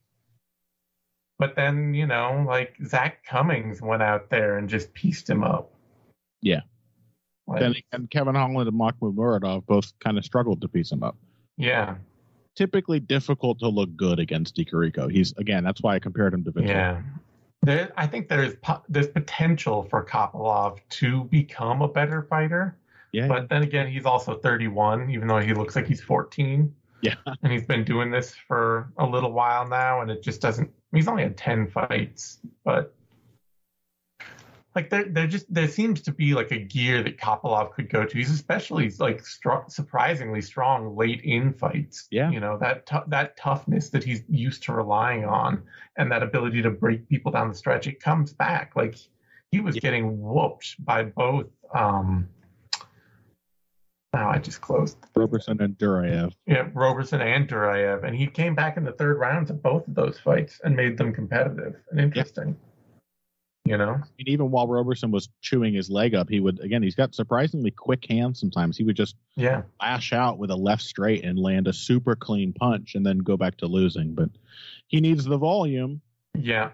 [1.40, 5.72] But then, you know, like Zak Cummings went out there and just pieced him up.
[6.42, 6.62] Yeah.
[7.48, 11.04] Like, And, and Kevin Holland and Mahmoud Muradov both kind of struggled to piece him
[11.04, 11.16] up.
[11.58, 11.96] yeah.
[12.56, 15.10] typically difficult to look good against Di Chirico.
[15.10, 16.68] He's again, that's why I compared him to Vitor.
[16.68, 17.02] Yeah.
[17.68, 22.78] There, I think there's po- there's potential for Kopylov to become a better fighter,
[23.12, 26.74] yeah, but then again, he's also 31, even though he looks like he's 14.
[27.02, 27.16] Yeah.
[27.44, 30.72] and he's been doing this for a little while now, and it just doesn't.
[30.94, 32.96] He's only had 10 fights, but
[34.78, 38.06] like there, there just there seems to be like a gear that Kopylov could go
[38.06, 38.16] to.
[38.16, 42.08] He's especially like surprisingly strong late in fights.
[42.12, 42.30] Yeah.
[42.30, 45.64] you know that tou- that toughness that he's used to relying on,
[45.98, 47.88] and that ability to break people down the stretch.
[47.88, 48.74] It comes back.
[48.76, 48.96] Like
[49.50, 49.82] he was Yeah.
[49.82, 51.48] getting whooped by both.
[51.74, 52.30] um
[54.14, 54.98] Now I just closed.
[55.16, 56.34] Roberson and Duraev.
[56.46, 59.96] Yeah, Roberson and Duraev, and he came back in the third rounds of both of
[59.96, 62.56] those fights and made them competitive and interesting.
[63.68, 66.84] You know, mean, even while Roberson was chewing his leg up, he would again.
[66.84, 68.40] He's got surprisingly quick hands.
[68.40, 72.16] Sometimes he would just yeah, lash out with a left straight and land a super
[72.16, 74.14] clean punch, and then go back to losing.
[74.14, 74.30] But
[74.88, 76.02] he needs the volume
[76.40, 76.72] yeah,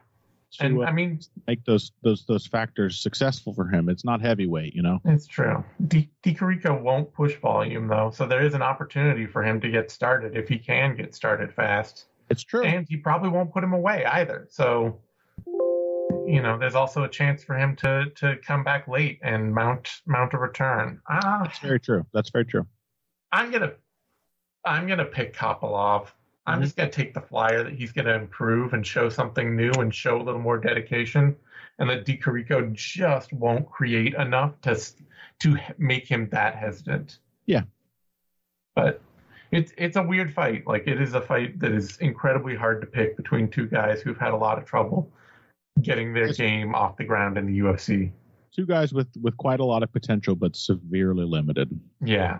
[0.53, 3.89] to and uh, I mean, make those those those factors successful for him.
[3.89, 5.01] It's not heavyweight, you know.
[5.05, 5.63] it's true.
[5.87, 9.91] Di Chirico won't push volume though, so there is an opportunity for him to get
[9.91, 12.63] started if he can get started fast, It's true.
[12.63, 14.47] and he probably won't put him away either.
[14.49, 14.99] So.
[16.33, 19.87] You know, there's also a chance for him to to come back late and mount
[20.07, 20.99] mount a return.
[21.07, 22.07] Ah, That's very true.
[22.11, 22.65] That's very true.
[23.31, 23.73] I'm gonna
[24.65, 26.07] I'm gonna pick Kopylov.
[26.47, 26.63] I'm Mhm.
[26.63, 30.19] just gonna take the flyer that he's gonna improve and show something new and show
[30.19, 31.35] a little more dedication,
[31.77, 34.75] and that Di Chirico just won't create enough to
[35.41, 37.19] to make him that hesitant.
[37.45, 37.63] Yeah.
[38.75, 39.01] but
[39.51, 40.65] it's it's a weird fight.
[40.65, 44.17] Like it is a fight that is incredibly hard to pick between two guys who've
[44.17, 45.11] had a lot of trouble
[45.81, 48.11] getting their game off the ground in the UFC.
[48.55, 51.79] Two guys with with quite a lot of potential, but severely limited.
[52.01, 52.39] Yeah.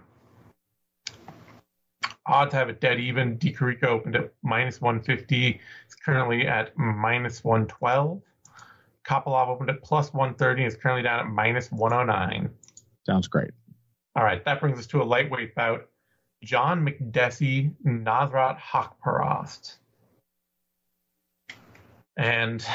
[2.26, 3.38] Odds have it dead even.
[3.38, 5.60] Di Chirico opened at minus 150.
[5.86, 8.22] It's currently at minus 112.
[9.06, 12.50] Kopylov opened at plus 130 and is currently down at minus 109.
[13.06, 13.52] Sounds great.
[14.16, 15.90] All right, that brings us to a lightweight bout.
[16.44, 19.76] John Makdessi, Nasrat Haqparast.
[22.16, 22.66] And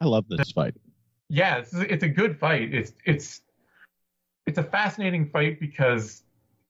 [0.00, 0.74] I love this fight.
[1.28, 2.72] yeah, it's, it's a good fight.
[2.74, 3.42] It's it's
[4.46, 6.22] it's a fascinating fight because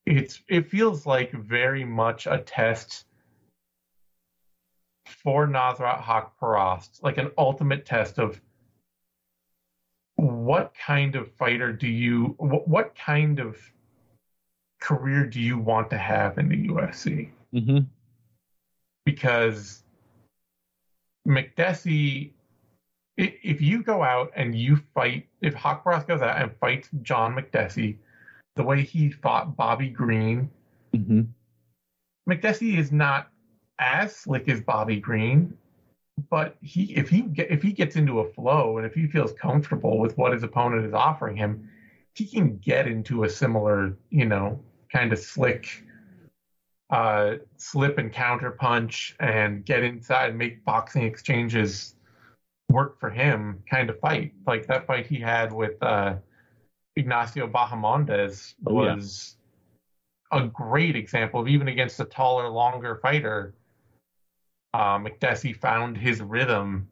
[0.07, 3.05] it's it feels like very much a test
[5.07, 8.41] for Nasrat Haqparast, like an ultimate test of
[10.17, 13.57] what kind of fighter do you what, what kind of
[14.81, 17.31] career do you want to have in the UFC?
[17.55, 17.79] Mm-hmm.
[19.05, 19.83] because
[21.27, 22.31] Makdessi,
[23.21, 27.97] if you go out and you fight, if Haqparast goes out and fights John Makdessi,
[28.57, 30.51] the way he fought Bobby Green,
[30.95, 31.23] Mm-hmm.
[32.29, 33.31] Makdessi is not
[33.79, 35.57] as slick as Bobby Green,
[36.29, 39.33] but he if he get, if he gets into a flow and if he feels
[39.33, 41.69] comfortable with what his opponent is offering him,
[42.15, 44.61] he can get into a similar, you know,
[44.93, 45.85] kind of slick
[46.91, 51.95] uh, slip and counter punch and get inside and make boxing exchanges
[52.71, 54.33] work for him kind of fight.
[54.47, 56.15] Like that fight he had with uh,
[56.97, 59.37] Ignacio Bahamondes was
[60.33, 60.45] oh, yeah.
[60.45, 63.55] a great example of even against a taller, longer fighter.
[64.73, 66.89] Uh, Makdessi found his rhythm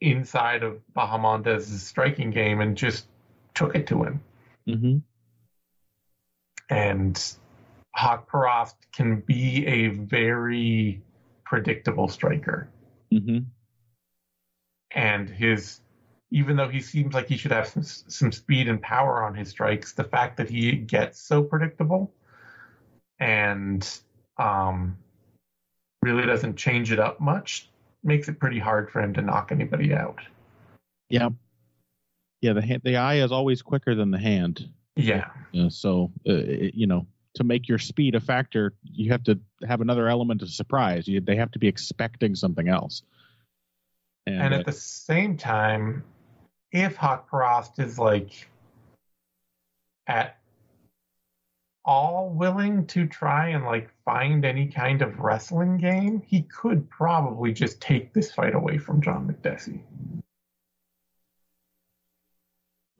[0.00, 3.06] inside of Bahamondes' striking game and just
[3.54, 4.20] took it to him.
[4.68, 4.98] Mm-hmm.
[6.70, 7.34] And
[7.96, 11.02] Haqparast can be a very
[11.44, 12.68] predictable striker.
[13.12, 13.38] Mm-hmm.
[14.92, 15.80] And his,
[16.30, 19.50] even though he seems like he should have some, some speed and power on his
[19.50, 22.12] strikes, the fact that he gets so predictable
[23.18, 23.88] and
[24.38, 24.96] um,
[26.02, 27.68] really doesn't change it up much
[28.02, 30.20] makes it pretty hard for him to knock anybody out.
[31.08, 31.28] Yeah.
[32.40, 34.66] Yeah, the hand, the eye is always quicker than the hand.
[34.96, 35.28] Yeah.
[35.58, 36.32] Uh, so, uh,
[36.72, 39.38] you know, to make your speed a factor, you have to
[39.68, 41.06] have another element of surprise.
[41.06, 43.02] You, they have to be expecting something else.
[44.26, 46.04] And, and at uh, the same time,
[46.72, 48.48] if Haqparast is like
[50.06, 50.38] at
[51.84, 57.52] all willing to try and like find any kind of wrestling game, he could probably
[57.52, 59.80] just take this fight away from John Makdessi.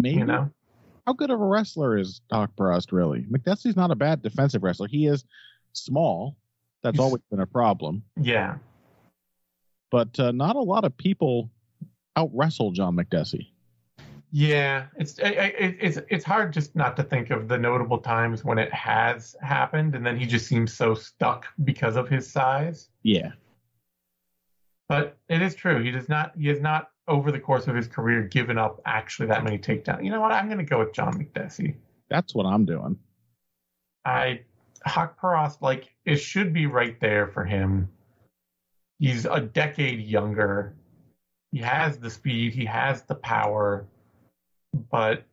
[0.01, 0.19] Maybe.
[0.19, 0.51] You know?
[1.07, 3.23] how good of a wrestler is Haqparast really?
[3.23, 4.87] Makdessi's not a bad defensive wrestler.
[4.89, 5.25] He is
[5.73, 6.37] small.
[6.83, 8.05] That's He's, always been a problem.
[8.21, 8.59] Yeah.
[9.91, 11.51] But uh, not a lot of people
[12.17, 13.49] out wrestle John Makdessi.
[14.33, 18.59] Yeah, it's it, it's it's hard just not to think of the notable times when
[18.59, 22.89] it has happened, and then he just seems so stuck because of his size.
[23.03, 23.33] Yeah.
[24.89, 25.83] But it is true.
[25.83, 26.33] He does not.
[26.39, 30.05] He has not over the course of his career given up actually that many takedowns.
[30.05, 30.31] You know what?
[30.31, 31.75] I'm going to go with John Makdessi.
[32.09, 32.97] That's what I'm doing.
[34.05, 34.43] I
[34.85, 37.89] Hawk Haqparast like it should be right there for him.
[39.01, 40.77] He's a decade younger.
[41.51, 43.87] He has the speed, he has the power,
[44.91, 45.25] but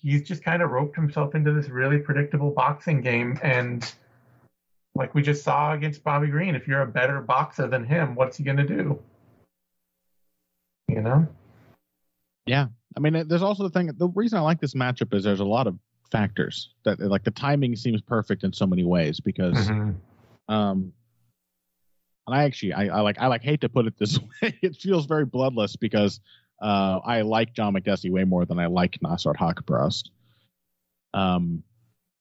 [0.00, 3.92] he's just kind of roped himself into this really predictable boxing game and
[4.96, 8.36] like we just saw against Bobby Green, if you're a better boxer than him, what's
[8.36, 9.00] he going to do?
[10.90, 11.26] you know?
[12.46, 12.66] Yeah.
[12.96, 15.44] I mean, there's also the thing, the reason I like this matchup is there's a
[15.44, 15.78] lot of
[16.10, 20.52] factors that like the timing seems perfect in so many ways because, mm-hmm.
[20.52, 20.92] um,
[22.30, 24.58] and I actually, I, I, like, I like hate to put it this way.
[24.62, 26.20] it feels very bloodless because,
[26.62, 30.10] uh, I like John Makdessi way more than I like Nasrat Haqparast.
[31.14, 31.62] Um,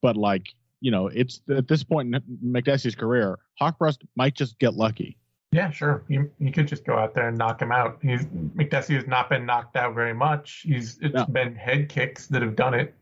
[0.01, 0.47] but like,
[0.81, 5.17] you know, it's at this point in Makdessi's career, Haqparast might just get lucky.
[5.51, 6.03] Yeah, sure.
[6.07, 7.97] You, you could just go out there and knock him out.
[8.01, 10.63] He's Makdessi has not been knocked out very much.
[10.65, 11.25] He's it's no.
[11.25, 12.93] been head kicks that have done it.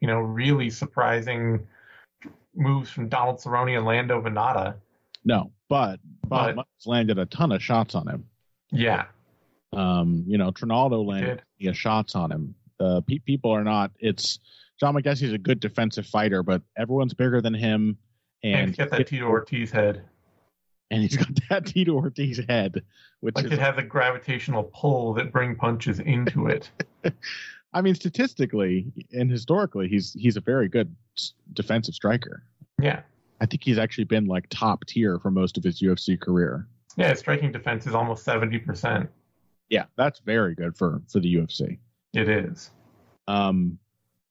[0.00, 1.66] You know, really surprising
[2.54, 4.74] moves from Donald Cerrone and Lando Vannata.
[5.24, 8.26] No, but Bob but, landed a ton of shots on him.
[8.70, 9.06] Yeah.
[9.72, 11.42] Um, you know, Trinaldo landed
[11.72, 12.54] shots on him.
[12.78, 13.90] Uh, pe- people are not.
[13.98, 14.38] It's
[14.78, 17.96] John Makdessi is a good defensive fighter, but everyone's bigger than him.
[18.42, 20.04] And, and he's got that Tito Ortiz head
[20.90, 22.82] and he's got that Tito Ortiz head,
[23.20, 26.70] which like is, it has a gravitational pull that bring punches into it.
[27.72, 30.94] I mean, statistically and historically, he's he's a very good
[31.54, 32.44] defensive striker.
[32.78, 33.00] Yeah,
[33.42, 36.68] I think he's actually been like top tier for most of his UFC career.
[36.96, 39.10] Yeah, striking defense is almost seventy percent.
[39.68, 41.78] Yeah, that's very good for for the UFC.
[42.14, 42.70] It is.
[43.26, 43.78] Um,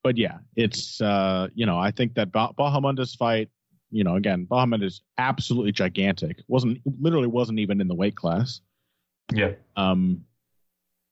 [0.03, 3.49] but yeah, it's uh, you know, I think that bah- Bahamondes fight
[3.91, 6.41] you know, again, Bahamut is absolutely gigantic.
[6.47, 8.61] wasn't literally wasn't even in the weight class.
[9.33, 9.51] Yeah.
[9.75, 10.23] Um,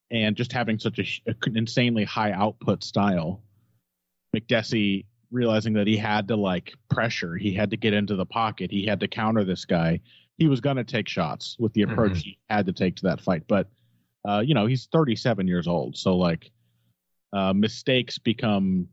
[0.09, 3.43] and just having such a, a insanely high output style,
[4.35, 8.71] Makdessi realizing that he had to like pressure, he had to get into the pocket,
[8.71, 9.99] he had to counter this guy.
[10.37, 12.19] He was going to take shots with the approach mm-hmm.
[12.19, 13.67] he had to take to that fight, but
[14.27, 16.51] uh, you know, he's 37 years old, so like
[17.33, 18.87] uh, mistakes become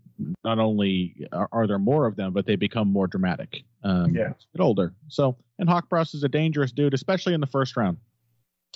[0.45, 3.62] not only are, are, there more of them, but they become more dramatic.
[3.82, 4.95] Um, yeah, get older.
[5.09, 7.99] So, and Haqparast is a dangerous dude, especially in the first round.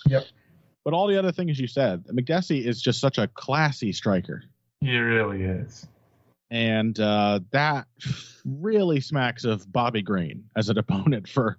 [0.07, 0.25] Yep.
[0.85, 4.43] But all the other things you said, Makdessi is just such a classy striker.
[4.81, 5.87] He really is.
[6.51, 7.87] And uh, that
[8.45, 11.59] really smacks of Bobby Green as an opponent for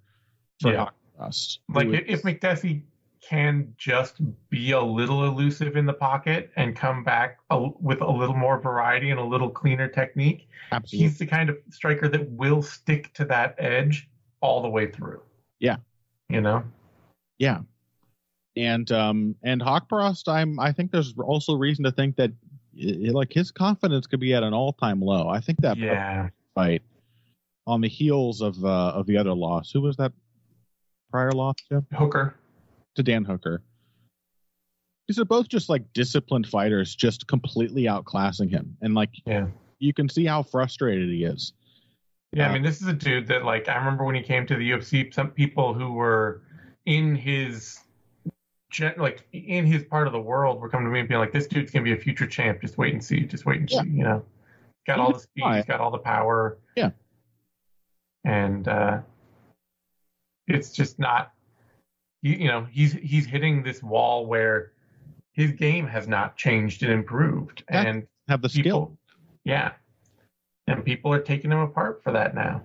[0.60, 0.90] for yeah.
[1.20, 1.60] Haqparast.
[1.70, 2.84] Like if Makdessi
[3.22, 4.20] can just
[4.50, 8.60] be a little elusive in the pocket and come back a, with a little more
[8.60, 10.50] variety and a little cleaner technique.
[10.72, 11.08] Absolutely.
[11.08, 14.10] He's the kind of striker that will stick to that edge
[14.42, 15.22] all the way through.
[15.60, 15.78] Yeah.
[16.30, 16.64] you know.
[17.38, 17.60] Yeah.
[18.58, 22.32] And um and Haqparast, I'm I think there's also reason to think that
[22.78, 25.28] i- like his confidence could be at an all time low.
[25.28, 26.30] I think that Yeah.
[26.56, 26.82] fight
[27.68, 29.72] on the heels of uh of the other loss.
[29.72, 30.12] Who was that
[31.12, 31.84] prior loss to?
[31.94, 32.36] Hooker.
[32.96, 33.62] To Dan Hooker.
[35.08, 38.78] These are both just like disciplined fighters, just completely outclassing him.
[38.82, 39.48] And like Yeah.
[39.80, 41.54] you can see how frustrated he is.
[42.34, 44.48] Yeah, Uh, I mean, this is a dude that, like, I remember when he came
[44.48, 46.44] to the UFC, some people who were
[46.86, 47.80] in his,
[48.98, 51.48] like, in his part of the world were coming to me and being like, this
[51.48, 52.62] dude's going to be a future champ.
[52.62, 53.22] Just wait and see.
[53.22, 53.82] Just wait and Yeah.
[53.82, 54.26] see, you know?
[54.88, 56.58] Got all the speed, he's got all the power.
[56.76, 56.92] Yeah.
[58.24, 59.02] And, uh,
[60.48, 61.34] it's just not,
[62.22, 64.72] you, you know, he's, he's hitting this wall where
[65.34, 67.64] his game has not changed and improved.
[67.70, 67.82] Yeah.
[67.82, 68.98] And, Have the skill.
[69.44, 69.74] yeah.
[70.68, 72.64] And people are taking him apart for that now.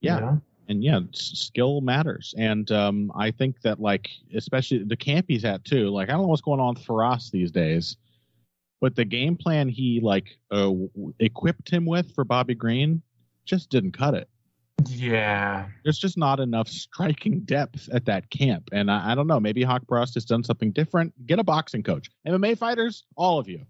[0.00, 0.18] you Yeah.
[0.20, 0.40] know?
[0.70, 2.32] And yeah, skill matters.
[2.38, 5.88] And um, I think that like, especially the camp he's at too.
[5.88, 7.96] Like, I don't know what's going on with Faraz these days,
[8.80, 10.70] but the game plan he like uh,
[11.18, 13.02] equipped him with for Bobby Green
[13.44, 14.28] just didn't cut it.
[14.86, 15.66] Yeah.
[15.82, 19.40] There's just not enough striking depth at that camp, and I, I don't know.
[19.40, 21.26] Maybe Haqparast has done something different.
[21.26, 22.12] Get a boxing coach.
[22.28, 23.66] MMA fighters, all of you,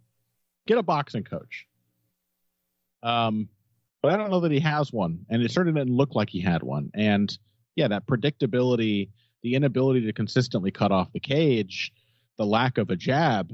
[0.67, 1.67] get a boxing coach.
[3.03, 3.49] Um,
[4.03, 6.41] but I don't know that he has one, and it certainly didn't look like he
[6.41, 6.91] had one.
[6.95, 7.37] And
[7.77, 9.11] yeah, that predictability,
[9.43, 11.93] the inability to consistently cut off the cage,
[12.39, 13.53] the lack of a jab,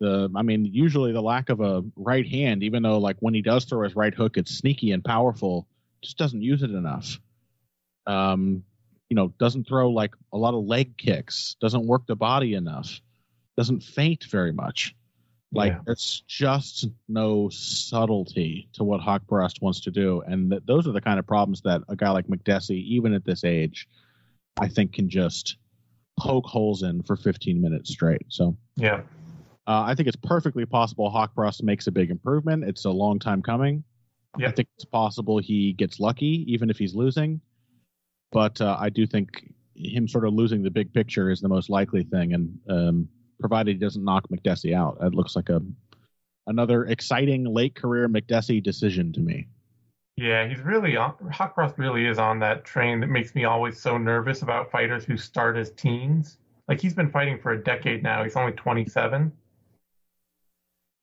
[0.00, 3.42] the I mean, usually the lack of a right hand, even though like when he
[3.42, 5.66] does throw his right hook, it's sneaky and powerful,
[6.02, 7.20] just doesn't use it enough.
[8.06, 8.64] Um,
[9.08, 13.00] you know, doesn't throw like a lot of leg kicks, doesn't work the body enough,
[13.56, 14.94] doesn't feint very much.
[15.54, 15.80] Like Yeah.
[15.84, 21.00] there's just no subtlety to what Haqparast wants to do, and th- those are the
[21.00, 23.86] kind of problems that a guy like Makdessi, even at this age,
[24.58, 25.56] I think can just
[26.18, 28.22] poke holes in for 15 minutes straight.
[28.28, 29.02] So Yeah.
[29.66, 32.64] uh, I think it's perfectly possible Haqparast makes a big improvement.
[32.64, 33.84] It's a long time coming.
[34.38, 34.48] Yeah.
[34.48, 37.42] I think it's possible he gets lucky, even if he's losing.
[38.30, 41.68] But uh, I do think him sort of losing the big picture is the most
[41.68, 43.08] likely thing, and um,
[43.42, 45.60] provided he doesn't knock Makdessi out, it looks like a
[46.46, 49.46] another exciting late career Makdessi decision to me.
[50.16, 53.98] Yeah, he's really on Haqparast really is on that train that makes me always so
[53.98, 56.38] nervous about fighters who start as teens.
[56.68, 58.22] Like he's been fighting for a decade now.
[58.22, 59.32] He's only 27.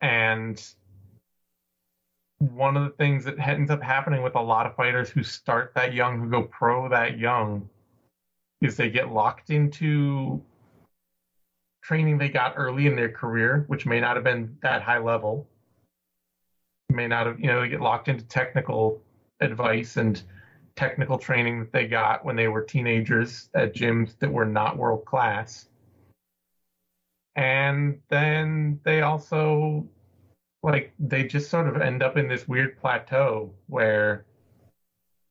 [0.02, 0.64] And
[2.40, 5.74] one of the things that ends up happening with a lot of fighters who start
[5.76, 7.70] that young, who go pro that young,
[8.62, 10.42] is they get locked into
[11.82, 15.48] training they got early in their career, which may not have been that high level.
[16.90, 19.02] May not have, you know, they get locked into technical
[19.40, 20.22] advice and
[20.76, 25.06] technical training that they got when they were teenagers at gyms that were not world
[25.06, 25.68] class.
[27.36, 29.88] And then they also
[30.64, 34.26] like they just sort of end up in this weird plateau where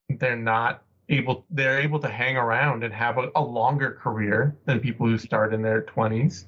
[0.09, 4.80] they're not able they're able to hang around and have a, a longer career than
[4.80, 6.44] people who start in their 20s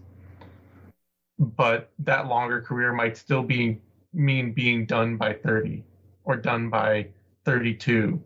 [1.39, 3.79] but that longer career might still be
[4.13, 5.83] mean being done by 30
[6.25, 7.07] or done by
[7.45, 8.23] 32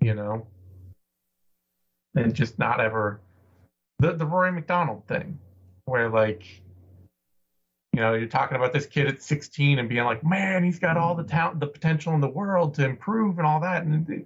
[0.00, 0.46] you know
[2.16, 3.20] and just not ever
[4.00, 5.38] the the Rory MacDonald thing
[5.84, 6.62] where like
[7.98, 10.96] you know, you're talking about this kid at 16 and being like, man, he's got
[10.96, 13.82] all the talent, the potential in the world to improve and all that.
[13.82, 14.24] And,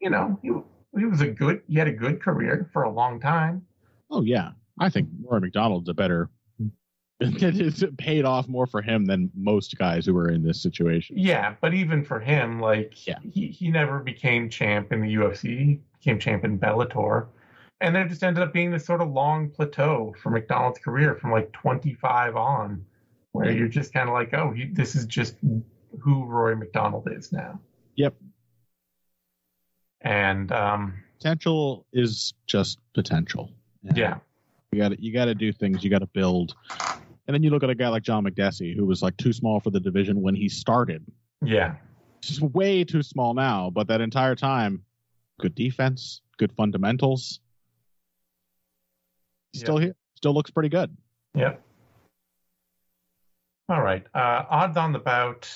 [0.00, 0.50] you know, he,
[0.98, 3.64] he was a good, he had a good career for a long time.
[4.10, 6.28] Oh yeah, I think Rory MacDonald's a better.
[7.22, 11.18] It's paid off more for him than most guys who are in this situation.
[11.18, 13.18] Yeah, but even for him, like, Yeah.
[13.30, 17.26] he, he never became champ in the UFC, he became champ in Bellator.
[17.82, 21.30] And there just ended up being this sort of long plateau for MacDonald's career from
[21.30, 22.82] like 25 on,
[23.32, 23.58] where Yeah.
[23.58, 25.36] you're just kind of like, oh, he, this is just
[26.00, 27.60] who Rory MacDonald is now.
[27.96, 28.14] Yep.
[30.02, 33.50] And um, Potential is just potential.
[33.86, 34.18] And yeah,
[34.72, 35.84] you got to you got to do things.
[35.84, 36.54] You got to build.
[37.26, 39.60] And then you look at a guy like John Makdessi, who was like too small
[39.60, 41.04] for the division when he started.
[41.44, 41.76] yeah,
[42.22, 44.82] He's way too small now, but that entire time,
[45.38, 47.40] good defense, good fundamentals.
[49.54, 50.96] Still here, still looks pretty good.
[51.34, 51.62] Yep.
[53.68, 54.04] All right.
[54.14, 55.48] Uh, odds on the bout.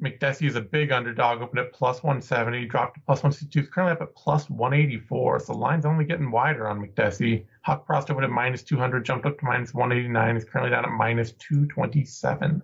[0.00, 3.92] Makdessi is a big underdog, opened at plus 170, dropped to plus 162, is currently
[3.92, 5.40] up at plus 184.
[5.40, 7.44] So the line's only getting wider on Makdessi.
[7.62, 10.90] Huck Prost opened at minus 200, jumped up to minus 189, is currently down at
[10.90, 12.62] minus 227.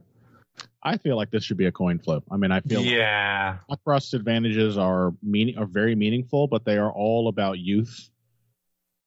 [0.83, 2.25] I feel like this should be a coin flip.
[2.31, 3.59] I mean, I feel like Yeah.
[3.85, 8.09] Rust's advantages are meaning are very meaningful, but they are all about youth.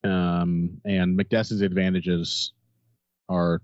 [0.04, 2.54] Um, and Makdessi's advantages
[3.28, 3.62] are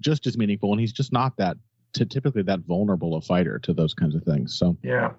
[0.00, 1.56] just as meaningful, and he's just not that
[1.96, 4.58] t- typically that vulnerable a fighter to those kinds of things.
[4.58, 5.12] So Yeah.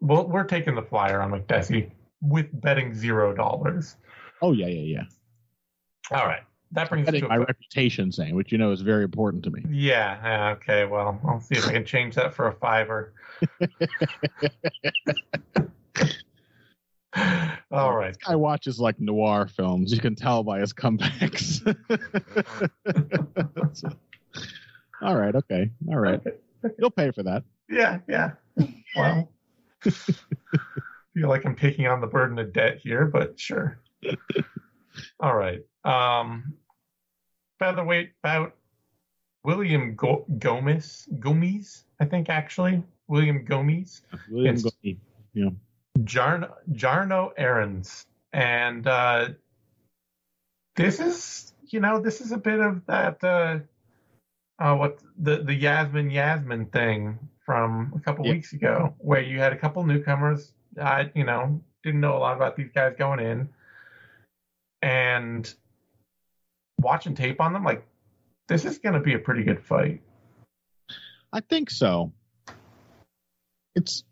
[0.00, 1.90] Well, we're taking the flyer on Makdessi
[2.22, 3.96] with betting zero dollars.
[4.42, 6.16] oh yeah, yeah, yeah.
[6.16, 6.42] All right.
[6.72, 9.50] That brings us to my a, reputation, saying which you know is very important to
[9.50, 9.64] me.
[9.68, 10.50] yeah, yeah.
[10.52, 10.84] Okay.
[10.84, 13.12] Well, I'll see if I can change that for a fiver.
[17.72, 18.14] All right.
[18.14, 19.92] This guy watches like noir films.
[19.92, 21.60] You can tell by his comebacks.
[25.02, 26.20] All right, okay, all right.
[26.78, 27.44] You'll pay for that.
[27.68, 28.32] Yeah, yeah.
[28.96, 29.30] Well,
[29.82, 33.78] feel like I'm taking on the burden of debt here, but sure.
[35.20, 35.60] All right.
[35.84, 36.54] Um,
[37.58, 38.54] featherweight bout.
[39.42, 44.62] William Go- Gomez, Gomez, I think actually William Gomez, William Yes.
[44.62, 45.00] Goldie.
[45.32, 45.48] Yeah.
[46.00, 49.30] Jarno, Jarno Errens, and uh,
[50.76, 53.24] this is, you know, this is a bit of that.
[53.24, 53.60] Uh,
[54.60, 59.52] uh, what the the Yasmin Yasmin thing from a couple weeks ago, where you had
[59.52, 60.52] a couple newcomers.
[60.80, 63.48] I, you know, didn't know a lot about these guys going in,
[64.82, 65.52] and
[66.78, 67.84] watching tape on them, like
[68.48, 70.02] this is going to be a pretty good fight.
[71.32, 72.12] I think so.
[73.74, 74.04] It's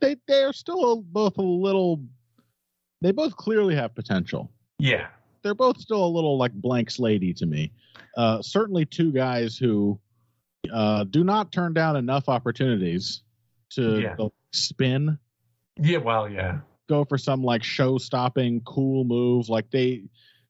[0.00, 2.02] they they are still both a little.
[3.00, 4.50] They both clearly have potential.
[4.80, 5.06] Yeah,
[5.48, 7.72] They're both still a little like blank slatey to me.
[8.18, 9.98] Uh, certainly, two guys who
[10.70, 13.22] uh, do not turn down enough opportunities
[13.70, 14.28] to Yeah.
[14.52, 15.18] spin,
[15.78, 15.96] yeah.
[15.96, 19.48] Well, yeah, go for some like show-stopping cool move.
[19.48, 20.02] Like they,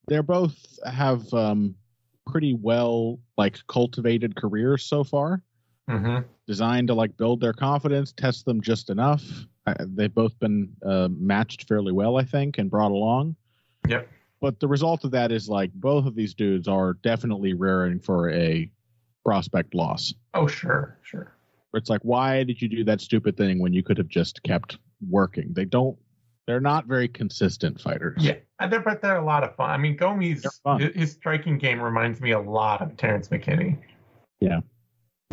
[0.08, 1.76] they're both have um,
[2.26, 5.44] pretty well like cultivated careers so far.
[5.88, 6.18] hmm
[6.48, 9.22] designed to like build their confidence, test them just enough.
[9.64, 13.36] Uh, they've both been uh, matched fairly well, I think, and brought along.
[13.86, 14.08] Yep.
[14.40, 18.30] But the result of that is like both of these dudes are definitely rearing for
[18.30, 18.70] a
[19.24, 20.14] prospect loss.
[20.34, 21.34] Oh, sure, sure.
[21.74, 24.78] It's like, why did you do that stupid thing when you could have just kept
[25.08, 25.52] working?
[25.52, 25.98] They don't.
[26.46, 28.24] They're not very consistent fighters.
[28.24, 28.36] Yeah,
[28.70, 29.68] they're, but they're a lot of fun.
[29.68, 30.80] I mean, Gomes, They're fun.
[30.80, 33.76] his, his striking game reminds me a lot of Terrence McKinney.
[34.40, 34.60] Yeah.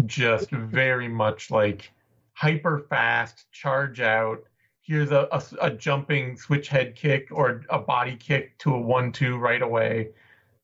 [0.05, 1.89] Just very much like
[2.33, 4.43] hyper fast, charge out.
[4.87, 9.37] Here's a, a, a jumping switch head kick or a body kick to a one-two
[9.37, 10.09] right away,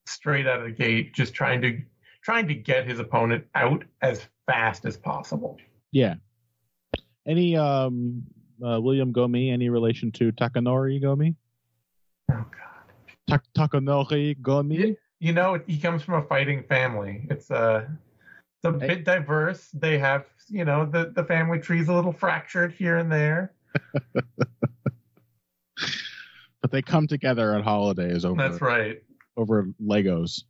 [0.06, 1.12] straight out of the gate.
[1.12, 1.80] Just trying to
[2.22, 5.58] trying to get his opponent out as fast as possible.
[5.90, 6.14] Yeah.
[7.26, 8.22] Any um
[8.64, 9.52] uh, William Gomi?
[9.52, 11.34] Any relation to Takanori Gomi?
[12.30, 12.92] Oh God.
[13.28, 14.78] Tak- Takanori Gomi?
[14.78, 14.94] Yeah.
[15.18, 17.26] You know, he comes from a fighting family.
[17.28, 17.86] It's uh
[18.62, 19.68] it's a bit diverse.
[19.74, 23.52] They have, you know, the the family tree's a little fractured here and there.
[26.60, 29.02] But they come together at holidays over That's right.
[29.36, 30.44] over Legos.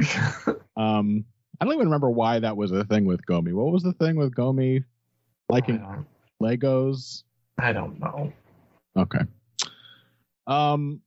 [0.76, 1.24] Um,
[1.60, 3.52] I don't even remember why that was a thing with Gomi.
[3.52, 6.04] What was the thing with Gomi I liking don't,
[6.42, 7.22] Legos?
[7.58, 8.32] I don't know.
[8.96, 9.20] Okay.
[10.48, 11.00] Um.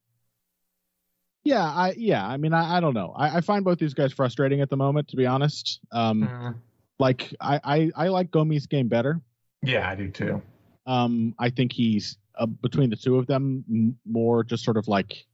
[1.43, 3.13] Yeah, I yeah, I mean, I, I don't know.
[3.15, 5.81] I, I find both these guys frustrating at the moment, to be honest.
[5.91, 6.55] Um, Mm,
[6.97, 9.19] like I, I I like Gomi's game better.
[9.63, 10.41] yeah, I do too.
[10.87, 14.87] Um, I think he's uh, between the two of them m- more just sort of
[14.87, 15.25] like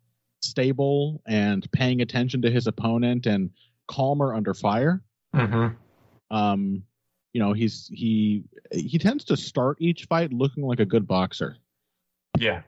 [0.41, 3.49] stable and paying attention to his opponent and
[3.87, 5.01] calmer under fire.
[5.33, 5.67] hmm
[6.31, 6.83] Um,
[7.33, 11.57] you know, he's he he tends to start each fight looking like a good boxer.
[12.37, 12.61] Yeah.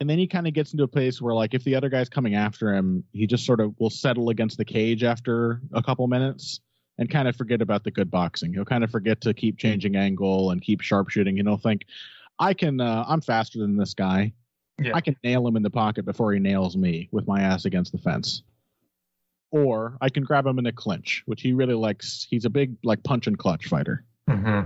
[0.00, 2.08] And then he kind of gets into a place where like if the other guy's
[2.08, 6.06] coming after him, he just sort of will settle against the cage after a couple
[6.08, 6.60] minutes
[6.98, 8.52] and kind of forget about the good boxing.
[8.52, 11.86] He'll kind of forget to keep changing angle and keep sharpshooting and he'll think
[12.38, 14.32] I can uh, I'm faster than this guy.
[14.82, 14.92] Yeah.
[14.94, 17.92] I can nail him in the pocket before he nails me with my ass against
[17.92, 18.42] the fence.
[19.52, 22.26] Or I can grab him in a clinch, which he really likes.
[22.28, 24.04] He's a big like punch and clutch fighter.
[24.28, 24.62] hmm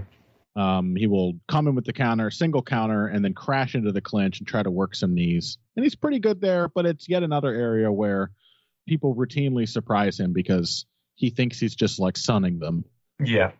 [0.56, 4.00] Um, he will come in with the counter, single counter, and then crash into the
[4.00, 5.58] clinch and try to work some knees.
[5.76, 8.30] And he's pretty good there, but it's yet another area where
[8.88, 12.84] people routinely surprise him because he thinks he's just like sunning them
[13.22, 13.50] Yeah.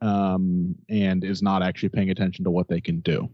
[0.00, 3.28] um, and is not actually paying attention to what they can do.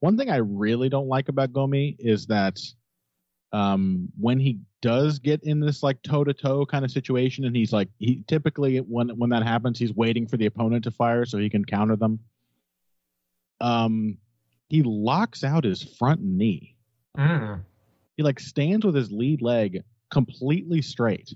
[0.00, 2.58] One thing I really don't like about Gomi is that
[3.52, 7.56] um, when he does get in this like toe to toe kind of situation, and
[7.56, 11.24] he's like he typically when when that happens, he's waiting for the opponent to fire
[11.24, 12.20] so he can counter them.
[13.60, 14.18] Um,
[14.68, 16.76] he locks out his front knee.
[17.16, 17.62] Mm.
[18.16, 21.34] He like stands with his lead leg completely straight.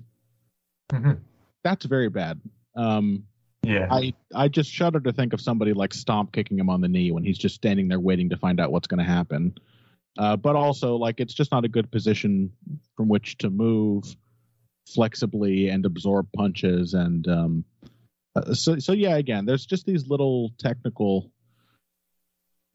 [0.93, 1.13] hmm
[1.65, 2.41] That's very bad.
[2.77, 3.25] Um,
[3.63, 3.87] Yeah.
[3.91, 7.13] I I just shudder to think of somebody like stomp kicking him on the knee
[7.13, 9.55] when he's just standing there waiting to find out what's going to happen.
[10.19, 12.51] uh, but also like it's just not a good position
[12.97, 14.05] from which to move
[14.93, 17.65] flexibly and absorb punches and um,
[18.37, 21.31] uh, so so yeah again there's just these little technical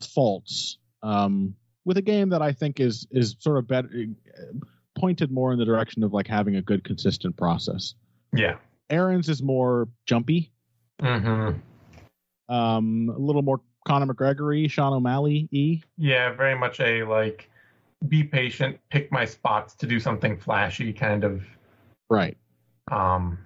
[0.02, 1.54] faults um,
[1.86, 3.90] with a game that I think is is sort of better
[4.98, 7.94] pointed more in the direction of like having a good consistent process.
[8.36, 8.58] Yeah.
[8.90, 10.52] Errens is more jumpy,
[11.02, 12.54] Mm-hmm.
[12.54, 15.82] um, a little more Conor McGregory, Sean O'Malley e.
[15.98, 17.50] Yeah, very much a like
[18.08, 21.44] be patient, pick my spots to do something flashy kind of
[22.10, 22.38] Right.
[22.92, 23.38] um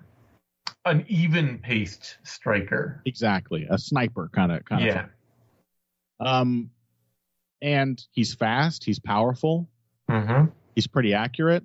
[0.86, 3.02] an even paced striker.
[3.06, 3.68] Exactly.
[3.70, 5.06] A sniper kind of kind yeah.
[6.20, 6.28] of.
[6.28, 6.72] Um,
[7.62, 8.84] and he's fast.
[8.84, 9.70] He's powerful.
[10.10, 10.46] Mm-hmm.
[10.76, 11.64] He's pretty accurate.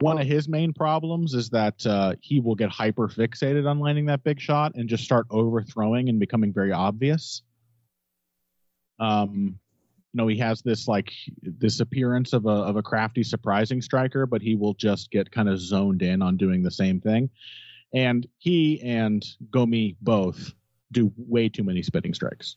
[0.00, 4.06] One of his main problems is that uh, he will get hyper fixated on landing
[4.06, 7.42] that big shot and just start overthrowing and becoming very obvious.
[9.00, 9.58] Um,
[10.12, 14.24] you know, he has this like this appearance of a of a crafty, surprising striker,
[14.24, 17.28] but he will just get kind of zoned in on doing the same thing.
[17.92, 20.52] And he and Gomi both
[20.92, 22.56] do way too many spinning strikes.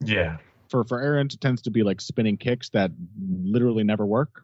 [0.00, 0.38] Yeah.
[0.70, 4.42] For for Aaron, it tends to be like spinning kicks that literally never work.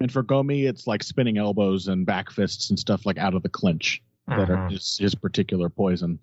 [0.00, 3.42] And for Gomi, it's like spinning elbows and back fists and stuff like out of
[3.42, 4.70] the clinch that are Mhm.
[4.70, 6.18] his, his particular poison.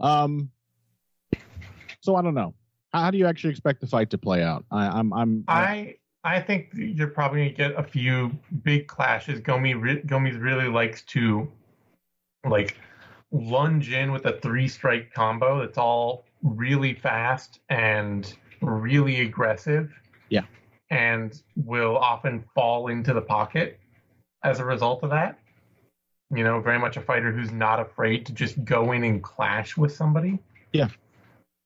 [0.00, 0.50] Um.
[2.00, 2.54] So I don't know.
[2.92, 4.64] How, how do you actually expect the fight to play out?
[4.70, 9.40] I, I'm I'm I I think you're probably gonna get a few big clashes.
[9.40, 11.50] Gomi re- Gomi's really likes to
[12.44, 12.76] like
[13.30, 19.92] lunge in with a three strike combo that's all really fast and really aggressive.
[20.28, 20.42] Yeah.
[20.92, 23.80] And will often fall into the pocket
[24.44, 25.38] as a result of that.
[26.30, 29.74] You know, very much a fighter who's not afraid to just go in and clash
[29.76, 30.38] with somebody.
[30.74, 30.88] Yeah.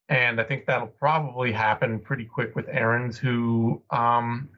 [0.08, 4.48] And I think that'll probably happen pretty quick with Errens, who um,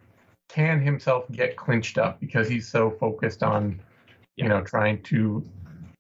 [0.51, 3.81] can himself get clinched up because he's so focused on,
[4.37, 4.45] Yeah.
[4.45, 5.43] you know, trying to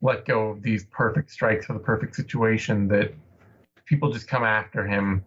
[0.02, 3.14] let go of these perfect strikes for the perfect situation that
[3.86, 5.24] people just come after him.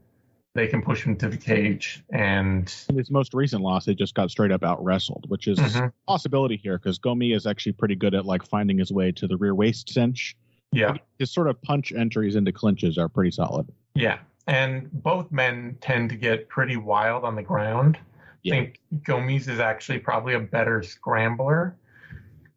[0.54, 4.30] They can push him to the cage, and his most recent loss, he just got
[4.32, 5.88] straight up out wrestled, which is Mhm.
[5.88, 9.28] a possibility here because Gomi is actually pretty good at like finding his way to
[9.28, 10.36] the rear waist cinch.
[10.74, 13.68] yeah, His sort of punch entries into clinches are pretty solid.
[13.96, 14.20] yeah.
[14.48, 17.98] And both men tend to get pretty wild on the ground.
[18.44, 18.54] Yeah.
[18.56, 21.76] I think Gomes is actually probably a better scrambler.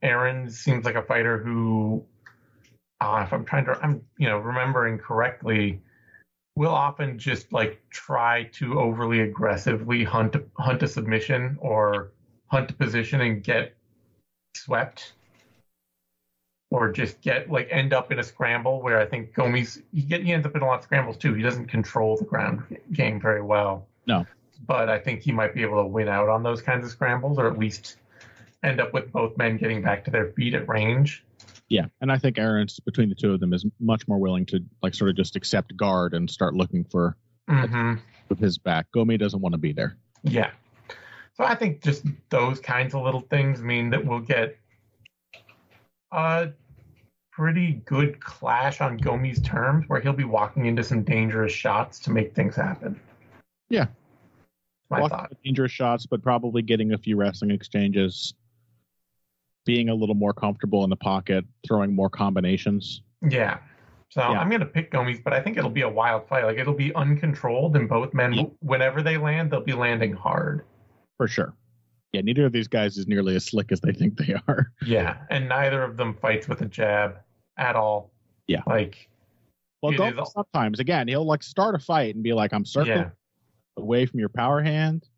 [0.02, 2.04] Aaron seems like a fighter who,
[3.00, 5.80] uh, if I'm trying to, I'm you know remembering correctly,
[6.56, 12.12] will often just like try to overly aggressively hunt hunt a submission or
[12.46, 13.74] hunt a position and get
[14.56, 15.14] swept,
[16.70, 20.22] or just get like end up in a scramble where I think Gomes he get
[20.22, 21.34] he ends up in a lot of scrambles too.
[21.34, 23.86] He doesn't control the ground game very well.
[24.06, 24.26] No.
[24.66, 27.38] but I think he might be able to win out on those kinds of scrambles,
[27.38, 27.96] or at least
[28.64, 31.24] end up with both men getting back to their feet at range.
[31.68, 34.60] Yeah, and I think Errens between the two of them is much more willing to
[34.82, 37.16] like sort of just accept guard and start looking for
[37.48, 37.94] hmm
[38.30, 38.86] with his back.
[38.94, 39.96] Gomi doesn't want to be there.
[40.22, 40.50] Yeah.
[41.36, 44.56] So I think just those kinds of little things mean that we'll get
[46.12, 46.50] a
[47.32, 52.10] pretty good clash on Gomi's terms where he'll be walking into some dangerous shots to
[52.10, 52.98] make things happen.
[53.68, 53.86] Yeah.
[54.90, 55.32] My Walking thought.
[55.44, 58.34] dangerous shots, but probably getting a few wrestling exchanges,
[59.64, 63.02] being a little more comfortable in the pocket, throwing more combinations.
[63.28, 63.58] Yeah.
[64.10, 64.38] So Yeah.
[64.38, 66.44] I'm going to pick Gomes, but I think it'll be a wild fight.
[66.44, 70.64] Like it'll be uncontrolled, and both men, whenever they land, they'll be landing hard.
[71.16, 71.54] For sure.
[72.12, 74.70] Yeah, neither of these guys is nearly as slick as they think they are.
[74.86, 75.16] Yeah.
[75.30, 77.16] And neither of them fights with a jab
[77.56, 78.12] at all.
[78.46, 78.62] Yeah.
[78.66, 79.08] Like,
[79.82, 82.64] Well, It go is sometimes again he'll like start a fight and be like, "I'm
[82.64, 83.10] circling yeah.
[83.76, 85.08] away from your power hand.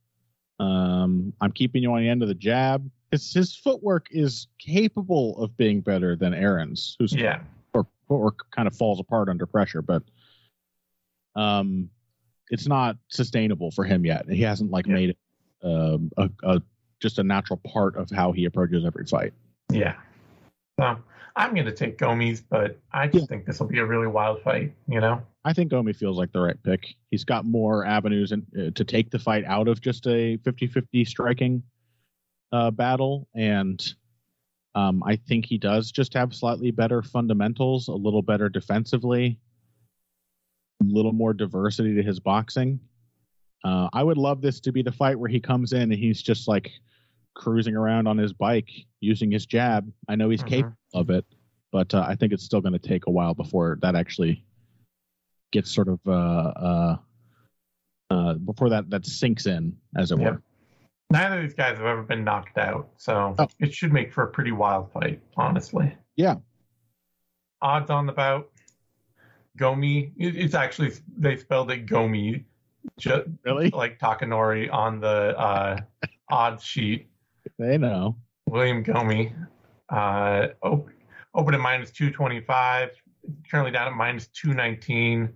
[0.58, 5.38] Um, I'm keeping you on the end of the jab." His his footwork is capable
[5.42, 7.40] of being better than Errens, whose Yeah.
[7.72, 10.02] footwork, footwork kind of falls apart under pressure, but
[11.34, 11.90] um,
[12.50, 14.28] it's not sustainable for him yet.
[14.28, 14.94] He hasn't like Yeah.
[14.94, 15.18] made it
[15.62, 16.62] um, a, a
[17.00, 19.32] just a natural part of how he approaches every fight.
[19.70, 19.96] Yeah.
[20.80, 20.98] So
[21.34, 23.26] I'm going to take Gomes, but I just Yeah.
[23.26, 25.22] think this will be a really wild fight, you know?
[25.44, 26.94] I think Omi feels like the right pick.
[27.10, 31.06] He's got more avenues in, uh, to take the fight out of just a 50-50
[31.06, 31.62] striking
[32.52, 33.82] uh, battle, and
[34.74, 39.38] um, I think he does just have slightly better fundamentals, a little better defensively,
[40.82, 42.78] a little more diversity to his boxing.
[43.64, 46.22] Uh, I would love this to be the fight where he comes in and he's
[46.22, 46.70] just like
[47.34, 48.70] cruising around on his bike
[49.00, 49.90] using his jab.
[50.08, 50.48] I know he's Mhm.
[50.48, 51.24] capable of it,
[51.72, 54.44] but uh, I think it's still going to take a while before that actually
[55.52, 56.98] gets sort of uh, uh,
[58.10, 60.42] uh, before that that sinks in, as it were.
[61.10, 63.48] Neither of these guys have ever been knocked out, so Oh.
[63.60, 65.96] it should make for a pretty wild fight, honestly.
[66.16, 66.36] Yeah.
[67.62, 68.50] Odds on the bout.
[69.58, 70.12] Gomi.
[70.16, 72.44] It's actually they spelled it Gomi,
[72.98, 73.70] just Really?
[73.70, 75.80] like Takanori on the uh,
[76.30, 77.08] odds sheet.
[77.58, 78.16] They know.
[78.48, 79.32] William Gomi,
[79.88, 80.88] uh, op-
[81.34, 82.90] open at minus 225,
[83.50, 85.32] currently down at minus 219.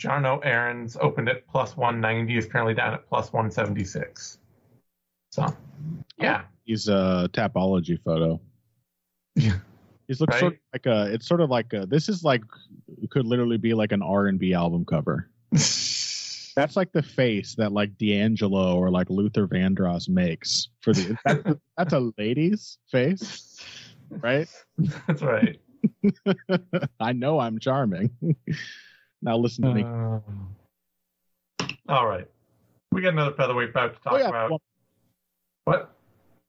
[0.00, 4.38] Jarno Errens opened at plus 190, is currently down at plus 176.
[5.32, 5.46] So,
[6.18, 6.42] yeah.
[6.64, 8.40] He's a tapology photo.
[9.34, 9.60] Yeah.
[10.06, 10.40] He's looks Right?
[10.40, 11.14] sort of like a.
[11.14, 11.86] It's sort of like a.
[11.86, 12.42] This is like
[13.08, 15.30] could literally be like an R and B album cover.
[15.52, 21.16] That's like the face that like D'Angelo or like Luther Vandross makes for the.
[21.24, 23.58] That's a, that's a lady's face,
[24.10, 24.48] right?
[25.06, 25.58] That's right.
[27.00, 28.10] I know I'm charming.
[29.22, 29.82] now listen to me.
[29.82, 30.54] Um,
[31.88, 32.28] all right.
[32.90, 34.50] We got another featherweight bout to talk oh yeah, about.
[34.50, 34.60] well,
[35.64, 35.94] What?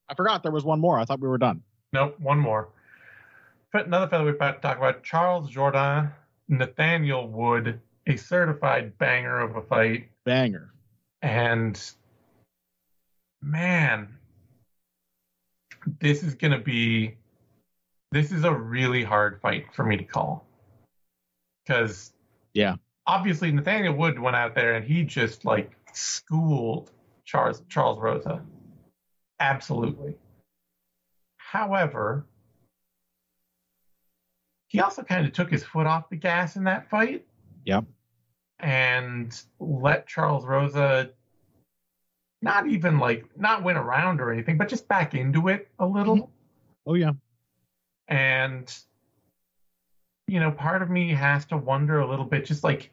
[0.09, 0.99] I forgot there was one more.
[0.99, 1.61] I thought we were done.
[1.91, 2.69] Nope, one more.
[3.73, 6.11] Another featherweight bout to talk about Charles Jourdain,
[6.47, 10.09] Nathaniel Wood, a certified banger of a fight.
[10.25, 10.71] Banger.
[11.21, 11.79] And
[13.41, 14.09] man,
[15.99, 17.15] this is going to be
[18.11, 20.45] this is a really hard fight for me to call.
[21.67, 22.13] Cuz
[22.53, 22.75] Yeah.
[23.07, 26.91] Obviously Nathaniel Wood went out there and he just like schooled
[27.25, 28.43] Charles Charles Rosa.
[29.39, 30.15] Absolutely.
[31.37, 32.25] However,
[34.67, 37.25] he also kind of took his foot off the gas in that fight
[37.65, 37.85] Yep.
[38.59, 41.11] and let Charles Rosa
[42.41, 46.15] not even like not win around or anything, but just back into it a little.
[46.15, 46.31] Mm-hmm.
[46.87, 47.11] Oh yeah.
[48.07, 48.75] And
[50.27, 52.89] you know, part of me has to wonder a little bit, just like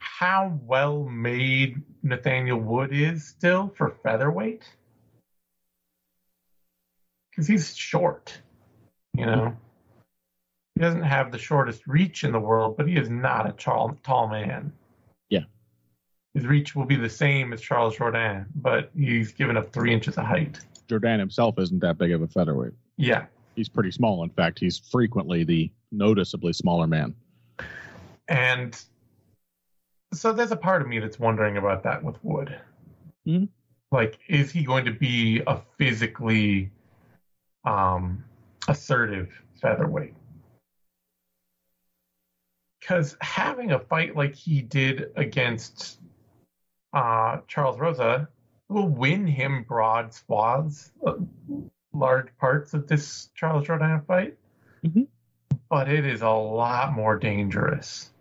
[0.00, 4.64] how well made Nathaniel Wood is still for featherweight.
[7.36, 8.40] Because he's short,
[9.12, 9.54] you know.
[10.74, 13.98] He doesn't have the shortest reach in the world, but he is not a tall,
[14.02, 14.72] tall man.
[15.28, 15.44] Yeah.
[16.32, 20.16] His reach will be the same as Charles Jourdain, but he's given up three inches
[20.16, 20.60] of height.
[20.88, 22.72] Jourdain himself isn't that big of a featherweight.
[22.96, 23.26] Yeah.
[23.54, 24.22] He's pretty small.
[24.22, 27.14] In fact, he's frequently the noticeably smaller man.
[28.28, 28.78] And
[30.14, 32.58] so there's a part of me that's wondering about that with Wood.
[33.26, 33.48] Mhm.
[33.92, 36.70] Like, is he going to be a physically
[37.66, 38.24] um,
[38.68, 40.14] assertive featherweight?
[42.80, 46.00] Because having a fight like he did against
[46.92, 48.28] uh, Charles Rosa
[48.68, 51.14] will win him broad swaths, uh,
[51.92, 54.36] large parts of this Charles Jourdain fight.
[54.84, 55.08] Mhm.
[55.68, 58.12] But it is a lot more dangerous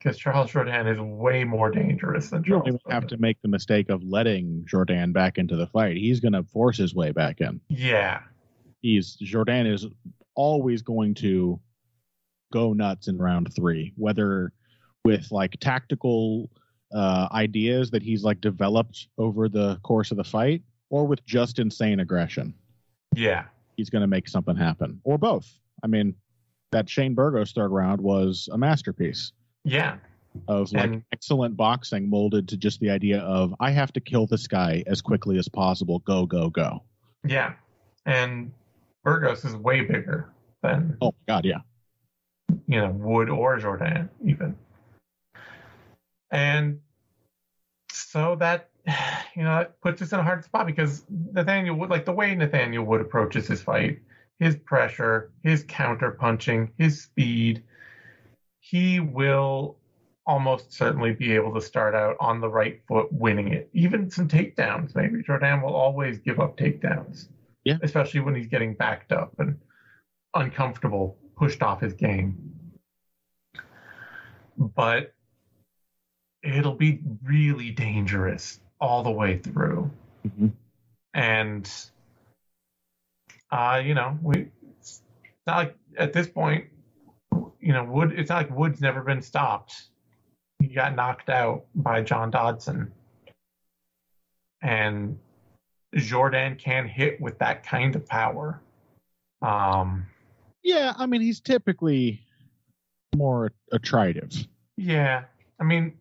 [0.00, 3.48] because Charles Jourdain is way more dangerous than You don't even have to make the
[3.48, 5.96] mistake of letting Jourdain back into the fight.
[5.96, 7.60] He's going to force his way back in.
[7.68, 8.22] Yeah,
[8.80, 9.86] He's Jourdain is
[10.34, 11.60] always going to
[12.52, 14.52] go nuts in round three, whether
[15.04, 16.50] with like tactical
[16.94, 21.58] uh, ideas that he's like developed over the course of the fight, or with just
[21.58, 22.54] insane aggression.
[23.14, 23.44] yeah,
[23.76, 25.46] He's going to make something happen, or both.
[25.82, 26.14] I mean,
[26.72, 29.32] that Shane Burgos third round was a masterpiece
[29.64, 29.96] yeah,
[30.48, 34.26] of like And- excellent boxing molded to just the idea of I have to kill
[34.26, 35.98] this guy as quickly as possible.
[36.00, 36.82] Go, go, go.
[37.24, 37.54] yeah.
[38.06, 38.52] And
[39.04, 40.32] Burgos is way bigger
[40.62, 41.60] than Oh my god, yeah.
[42.66, 44.56] you know Wood or Jourdain even.
[46.30, 46.80] And
[47.92, 48.70] so that
[49.36, 52.34] you know that puts us in a hard spot because Nathaniel Wood, like the way
[52.34, 54.00] Nathaniel Wood approaches his fight,
[54.38, 57.62] his pressure, his counter punching, his speed,
[58.60, 59.76] he will
[60.26, 63.68] almost certainly be able to start out on the right foot, winning it.
[63.72, 67.28] Even some takedowns, maybe Jourdain will always give up takedowns.
[67.64, 67.76] Yeah.
[67.82, 69.58] especially when he's getting backed up and
[70.34, 72.54] uncomfortable, pushed off his game.
[74.56, 75.12] But
[76.42, 79.90] it'll be really dangerous all the way through.
[80.26, 80.52] Mhm.
[81.12, 81.70] And
[83.50, 84.48] uh, you know, we
[84.78, 85.02] it's
[85.46, 86.66] not like at this point,
[87.60, 89.88] you know, Wood it's not like Wood's never been stopped.
[90.60, 92.92] He got knocked out by John Dodson.
[94.62, 95.18] And
[95.96, 98.60] Jourdain can hit with that kind of power.
[99.42, 100.06] Um
[100.62, 102.20] Yeah, I mean he's typically
[103.16, 104.32] more attritive.
[104.76, 105.24] Yeah,
[105.60, 105.94] I mean,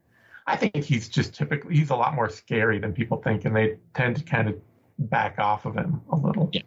[0.48, 3.78] I think he's just typically he's a lot more scary than people think, and they
[3.94, 4.56] tend to kind of
[4.98, 6.50] back off of him a little.
[6.54, 6.62] Yeah.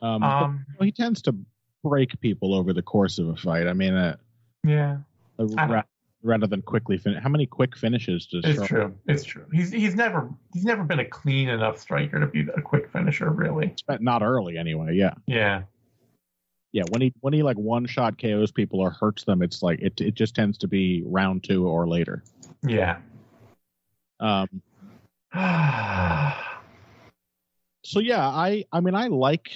[0.00, 1.36] Um, Um, he tends to
[1.82, 3.66] break people over the course of a fight.
[3.66, 4.16] I mean, uh,
[4.64, 4.98] yeah,
[5.38, 5.82] uh, I
[6.22, 7.22] rather than quickly finish.
[7.22, 8.68] How many quick finishes does It's Charles?
[8.68, 8.94] true.
[9.06, 9.44] It's true.
[9.52, 13.30] He's he's never he's never been a clean enough striker to be a quick finisher,
[13.30, 13.74] really.
[14.00, 14.94] Not early anyway.
[14.94, 15.62] Yeah, Yeah.
[16.72, 16.84] yeah.
[16.90, 20.00] When he when he like one shot KOs people or hurts them, it's like it
[20.00, 22.22] it just tends to be round two or later.
[22.64, 22.98] Yeah.
[24.20, 24.46] Um,
[27.84, 29.50] so yeah, I I mean I like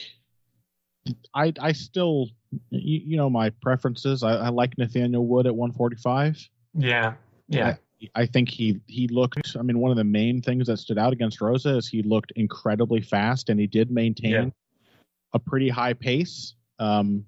[1.35, 2.29] I I still
[2.71, 4.23] you, you know my preferences.
[4.23, 6.49] I, I like Nathaniel Wood at 145.
[6.75, 7.15] yeah.
[7.49, 7.77] Yeah.
[8.15, 9.57] I think he he looked.
[9.59, 12.33] I mean, one of the main things that stood out against Rosa is he looked
[12.37, 14.47] incredibly fast, and he did maintain Yeah.
[15.33, 17.25] a pretty high pace, um,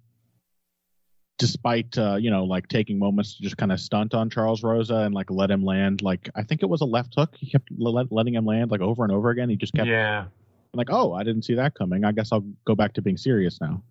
[1.39, 4.97] despite uh, you know like taking moments to just kind of stunt on Charles Rosa
[4.97, 6.03] and like let him land.
[6.03, 7.35] Like I think it was a left hook.
[7.39, 9.49] He kept letting him land like over and over again.
[9.49, 10.27] He just kept Yeah.
[10.75, 12.05] Like, oh, I didn't see that coming.
[12.05, 13.83] I guess I'll go back to being serious now.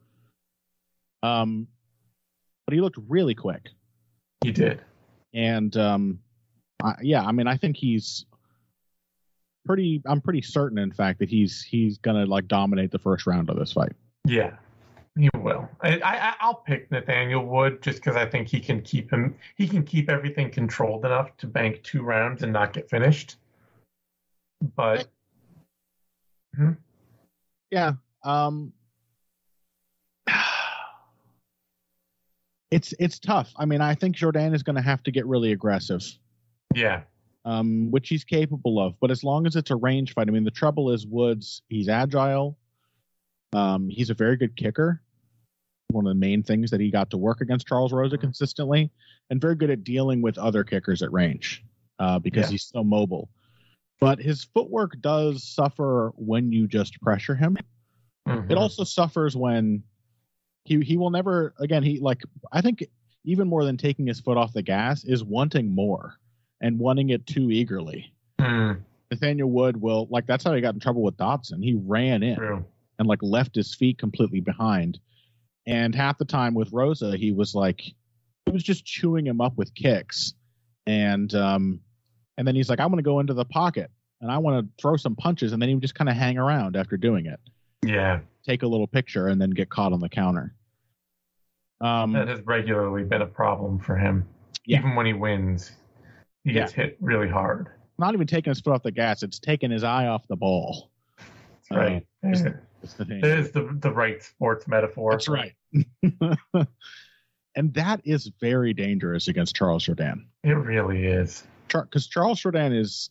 [1.23, 1.67] Um,
[2.65, 3.69] but he looked really quick
[4.43, 4.81] He did.
[5.33, 6.19] and um,
[6.83, 8.25] I, yeah, I mean, I think he's
[9.65, 10.01] pretty.
[10.05, 13.57] I'm pretty certain, in fact, that he's he's gonna like dominate the first round of
[13.57, 13.93] this fight.
[14.25, 14.51] Yeah.
[15.17, 15.67] He will.
[15.81, 19.35] I, I I'll pick Nathaniel Wood just because I think he can keep him.
[19.55, 23.37] He can keep everything controlled enough to bank two rounds and not get finished.
[24.75, 25.07] But
[27.71, 27.93] Yeah.
[28.23, 28.73] Um,
[32.71, 33.51] it's it's tough.
[33.57, 36.03] I mean, I think Jourdain is going to have to get really aggressive.
[36.75, 37.01] yeah,
[37.45, 38.99] um, which he's capable of.
[38.99, 41.61] But as long as it's a range fight, I mean, the trouble is Woods.
[41.69, 42.57] He's agile.
[43.53, 45.01] Um, he's a very good kicker.
[45.91, 48.21] One of the main things that he got to work against Charles Rosa Mhm.
[48.21, 48.91] consistently,
[49.29, 51.63] and very good at dealing with other kickers at range
[51.99, 52.51] uh, because Yeah.
[52.51, 53.29] he's so mobile.
[53.99, 57.57] But his footwork does suffer when you just pressure him.
[58.27, 58.51] Mhm.
[58.51, 59.83] It also suffers when
[60.65, 62.21] he he will never again he like
[62.51, 62.85] I think
[63.23, 66.15] even more than taking his foot off the gas is wanting more
[66.61, 68.13] and wanting it too eagerly.
[68.39, 71.61] Mm, Nathaniel Wood will like that's how he got in trouble with Dodson.
[71.61, 72.65] He ran in true.
[72.99, 74.99] and like left his feet completely behind.
[75.65, 79.57] And half the time with Rosa, he was like he was just chewing him up
[79.57, 80.33] with kicks.
[80.85, 81.79] And um
[82.37, 83.89] and then he's like, I want to go into the pocket
[84.21, 86.37] and I want to throw some punches, and then he would just kind of hang
[86.37, 87.39] around after doing it
[87.83, 90.53] Yeah, take a little picture and then get caught on the counter.
[91.81, 94.27] Um, that has regularly been a problem for him.
[94.65, 94.79] Yeah.
[94.79, 95.71] Even when he wins,
[96.43, 97.67] he gets hit really hard.
[97.99, 100.89] not even taking his foot off the gas; it's taking his eye off the ball.
[101.17, 102.05] That's right.
[102.25, 102.53] Uh, is- Yeah.
[102.81, 103.21] That's the thing.
[103.21, 105.11] There's the the right sports metaphor.
[105.11, 105.53] That's right.
[107.55, 111.43] and that is very dangerous against Charles Jourdain, It really is.
[111.67, 113.09] Because Charles Jourdain is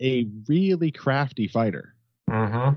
[0.00, 1.94] a really crafty fighter.
[2.28, 2.76] Mm-hmm.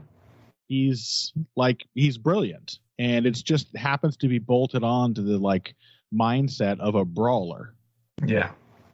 [0.67, 5.75] He's like he's brilliant, and it's just happens to be bolted on to the like
[6.13, 7.73] mindset of a brawler.
[8.25, 8.51] Yeah.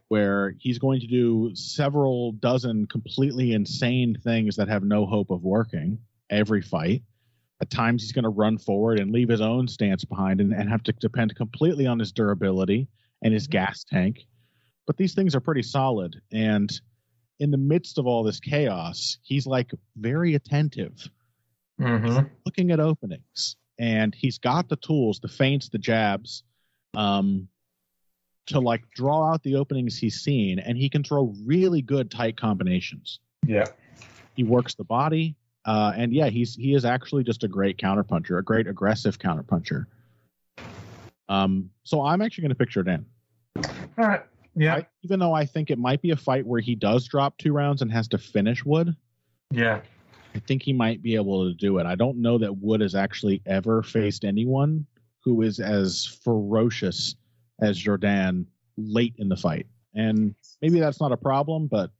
[0.08, 5.44] where he's going to do several dozen completely insane things that have no hope of
[5.44, 5.98] working
[6.30, 7.02] every fight.
[7.62, 10.68] At times, he's going to run forward and leave his own stance behind and, and
[10.68, 12.90] have to depend completely on his durability
[13.22, 14.26] and his gas tank.
[14.92, 16.22] But these things are pretty solid.
[16.34, 16.70] And
[17.40, 21.10] in the midst of all this chaos, he's like very attentive
[21.80, 22.28] Mm-hmm.
[22.46, 26.44] looking at openings and he's got the tools the feints the jabs
[26.94, 27.48] um
[28.48, 32.38] to like draw out the openings he's seen and he can throw really good tight
[32.38, 33.70] combinations Yeah.
[34.36, 35.36] he works the body
[35.66, 39.86] uh and yeah he's he is actually just a great counterpuncher a great aggressive counterpuncher
[41.30, 43.06] um so i'm actually going to pick Jourdain
[43.98, 44.22] All right.
[44.56, 44.76] Yeah.
[44.76, 47.54] I, even though i think it might be a fight where he does drop two
[47.54, 48.96] rounds and has to finish wood
[49.52, 49.82] Yeah.
[50.36, 51.86] I think he might be able to do it.
[51.86, 54.86] I don't know that Wood has actually ever faced anyone
[55.24, 57.16] who is as ferocious
[57.62, 58.46] as Jourdain
[58.78, 59.68] late in the fight.
[59.94, 61.92] And maybe that's not a problem, but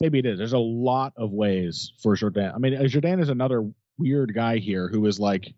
[0.00, 0.38] maybe it is.
[0.38, 2.54] There's a lot of ways for Jourdain.
[2.54, 5.54] I mean, uh, Jourdain is another weird guy here who is like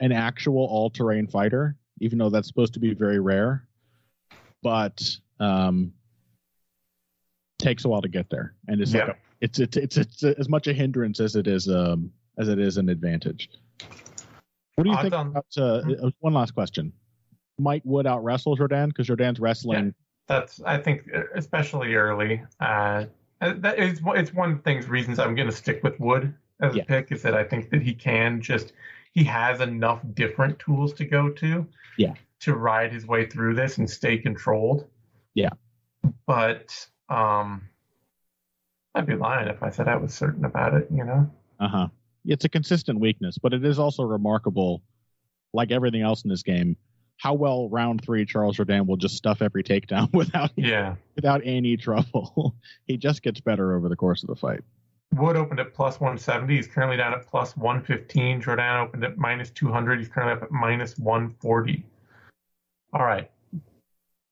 [0.00, 3.66] an actual all terrain fighter, even though that's supposed to be very rare.
[4.64, 5.00] But
[5.38, 5.92] um
[7.58, 8.54] takes a while to get there.
[8.66, 11.68] And it's like a it's it's it's it's as much a hindrance as it is
[11.68, 13.50] um as it is an advantage.
[14.74, 16.92] What do you Odds think about uh, uh, one last question?
[17.60, 19.94] Might Wood out wrestle Jourdain because Jourdain's wrestling?
[20.26, 22.42] That's I think especially early.
[22.58, 23.04] Uh,
[23.40, 26.74] that is it's one of the things reasons I'm going to stick with Wood as
[26.74, 26.82] Yeah.
[26.82, 28.72] a pick is that I think that he can just
[29.12, 31.66] he has enough different tools to go to.
[31.98, 32.14] Yeah.
[32.44, 34.86] To ride his way through this and stay controlled.
[35.34, 35.50] Yeah.
[36.26, 36.74] But
[37.08, 37.68] um,
[38.94, 40.88] I'd be lying if I said I was certain about it.
[40.92, 41.30] You know.
[41.58, 41.88] Uh huh.
[42.26, 44.82] It's a consistent weakness, but it is also remarkable.
[45.54, 46.76] Like everything else in this game,
[47.16, 50.96] how well round three Charles Jourdain will just stuff every takedown without Yeah.
[51.14, 52.56] without any trouble.
[52.86, 54.60] he just gets better over the course of the fight.
[55.12, 56.56] Wood opened at plus 170.
[56.56, 58.42] He's currently down at plus 115.
[58.42, 60.00] Jourdain opened at minus 200.
[60.00, 61.84] He's currently up at minus 140.
[62.94, 63.28] All right.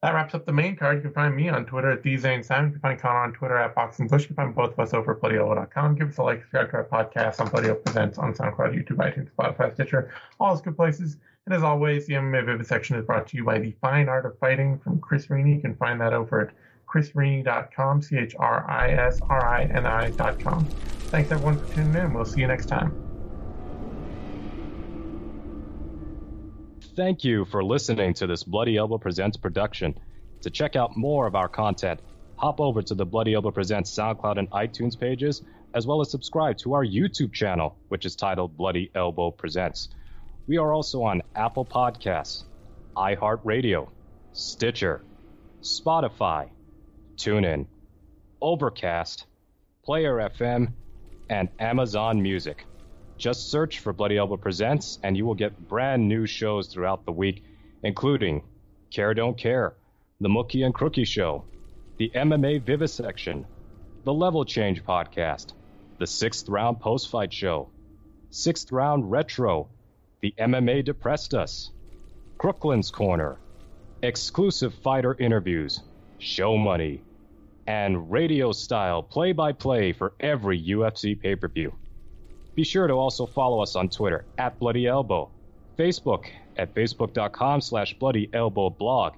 [0.02, 0.97] That wraps up the main card.
[0.97, 2.66] You can find me on Twitter at TheZaneSimon.
[2.66, 4.22] You can find Connor on Twitter at Boxing Bush.
[4.22, 5.94] You can find both of us over at BloodyElbow.com.
[5.94, 9.30] Give us a like, subscribe to our podcast on Bloody Presents on SoundCloud, YouTube, iTunes,
[9.30, 11.18] Spotify, Stitcher, all those good places.
[11.47, 14.39] And as always, the MMA Vivisection is brought to you by The Fine Art of
[14.39, 15.56] Fighting from Chris Rini.
[15.56, 16.55] You can find that over at
[16.89, 20.66] chrisrini.com, C H R I S R I N I.com.
[21.10, 22.12] Thanks everyone for tuning in.
[22.12, 23.11] We'll see you next time.
[26.94, 29.94] Thank you for listening to this Bloody Elbow Presents production.
[30.43, 32.01] To check out more of our content,
[32.36, 35.40] hop over to the Bloody Elbow Presents SoundCloud and iTunes pages,
[35.73, 39.89] as well as subscribe to our YouTube channel, which is titled Bloody Elbow Presents.
[40.47, 42.44] We are also on Apple Podcasts,
[42.94, 43.89] iHeartRadio,
[44.35, 45.02] Stitcher,
[45.62, 46.51] Spotify,
[47.16, 47.69] TuneIn,
[48.43, 49.24] Overcast,
[49.82, 50.74] Player FM,
[51.31, 52.66] and Amazon Music.
[53.23, 57.12] Just search for Bloody Elbow Presents, and you will get brand new shows throughout the
[57.12, 57.44] week,
[57.85, 58.43] including
[58.90, 59.74] Care Don't Care,
[60.20, 61.44] The Mookie and Crookie Show,
[61.99, 63.47] the MMA Vivisection,
[64.03, 65.53] the Level Change Podcast,
[66.01, 67.69] the Sixth Round Post Fight Show,
[68.31, 69.69] Sixth Round Retro,
[70.20, 71.70] the MMA Depressed Us,
[72.39, 73.39] Crooklyn's Corner,
[74.03, 75.78] exclusive fighter interviews,
[76.19, 77.05] show money,
[77.69, 81.73] and radio style play by play for every UFC pay per view.
[82.54, 85.30] Be sure to also follow us on Twitter at Bloody Elbow,
[85.78, 86.26] Facebook
[86.56, 89.14] at facebook.com slash Bloody Elbow blog,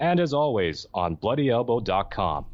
[0.00, 2.46] and as always on bloodyelbow.com.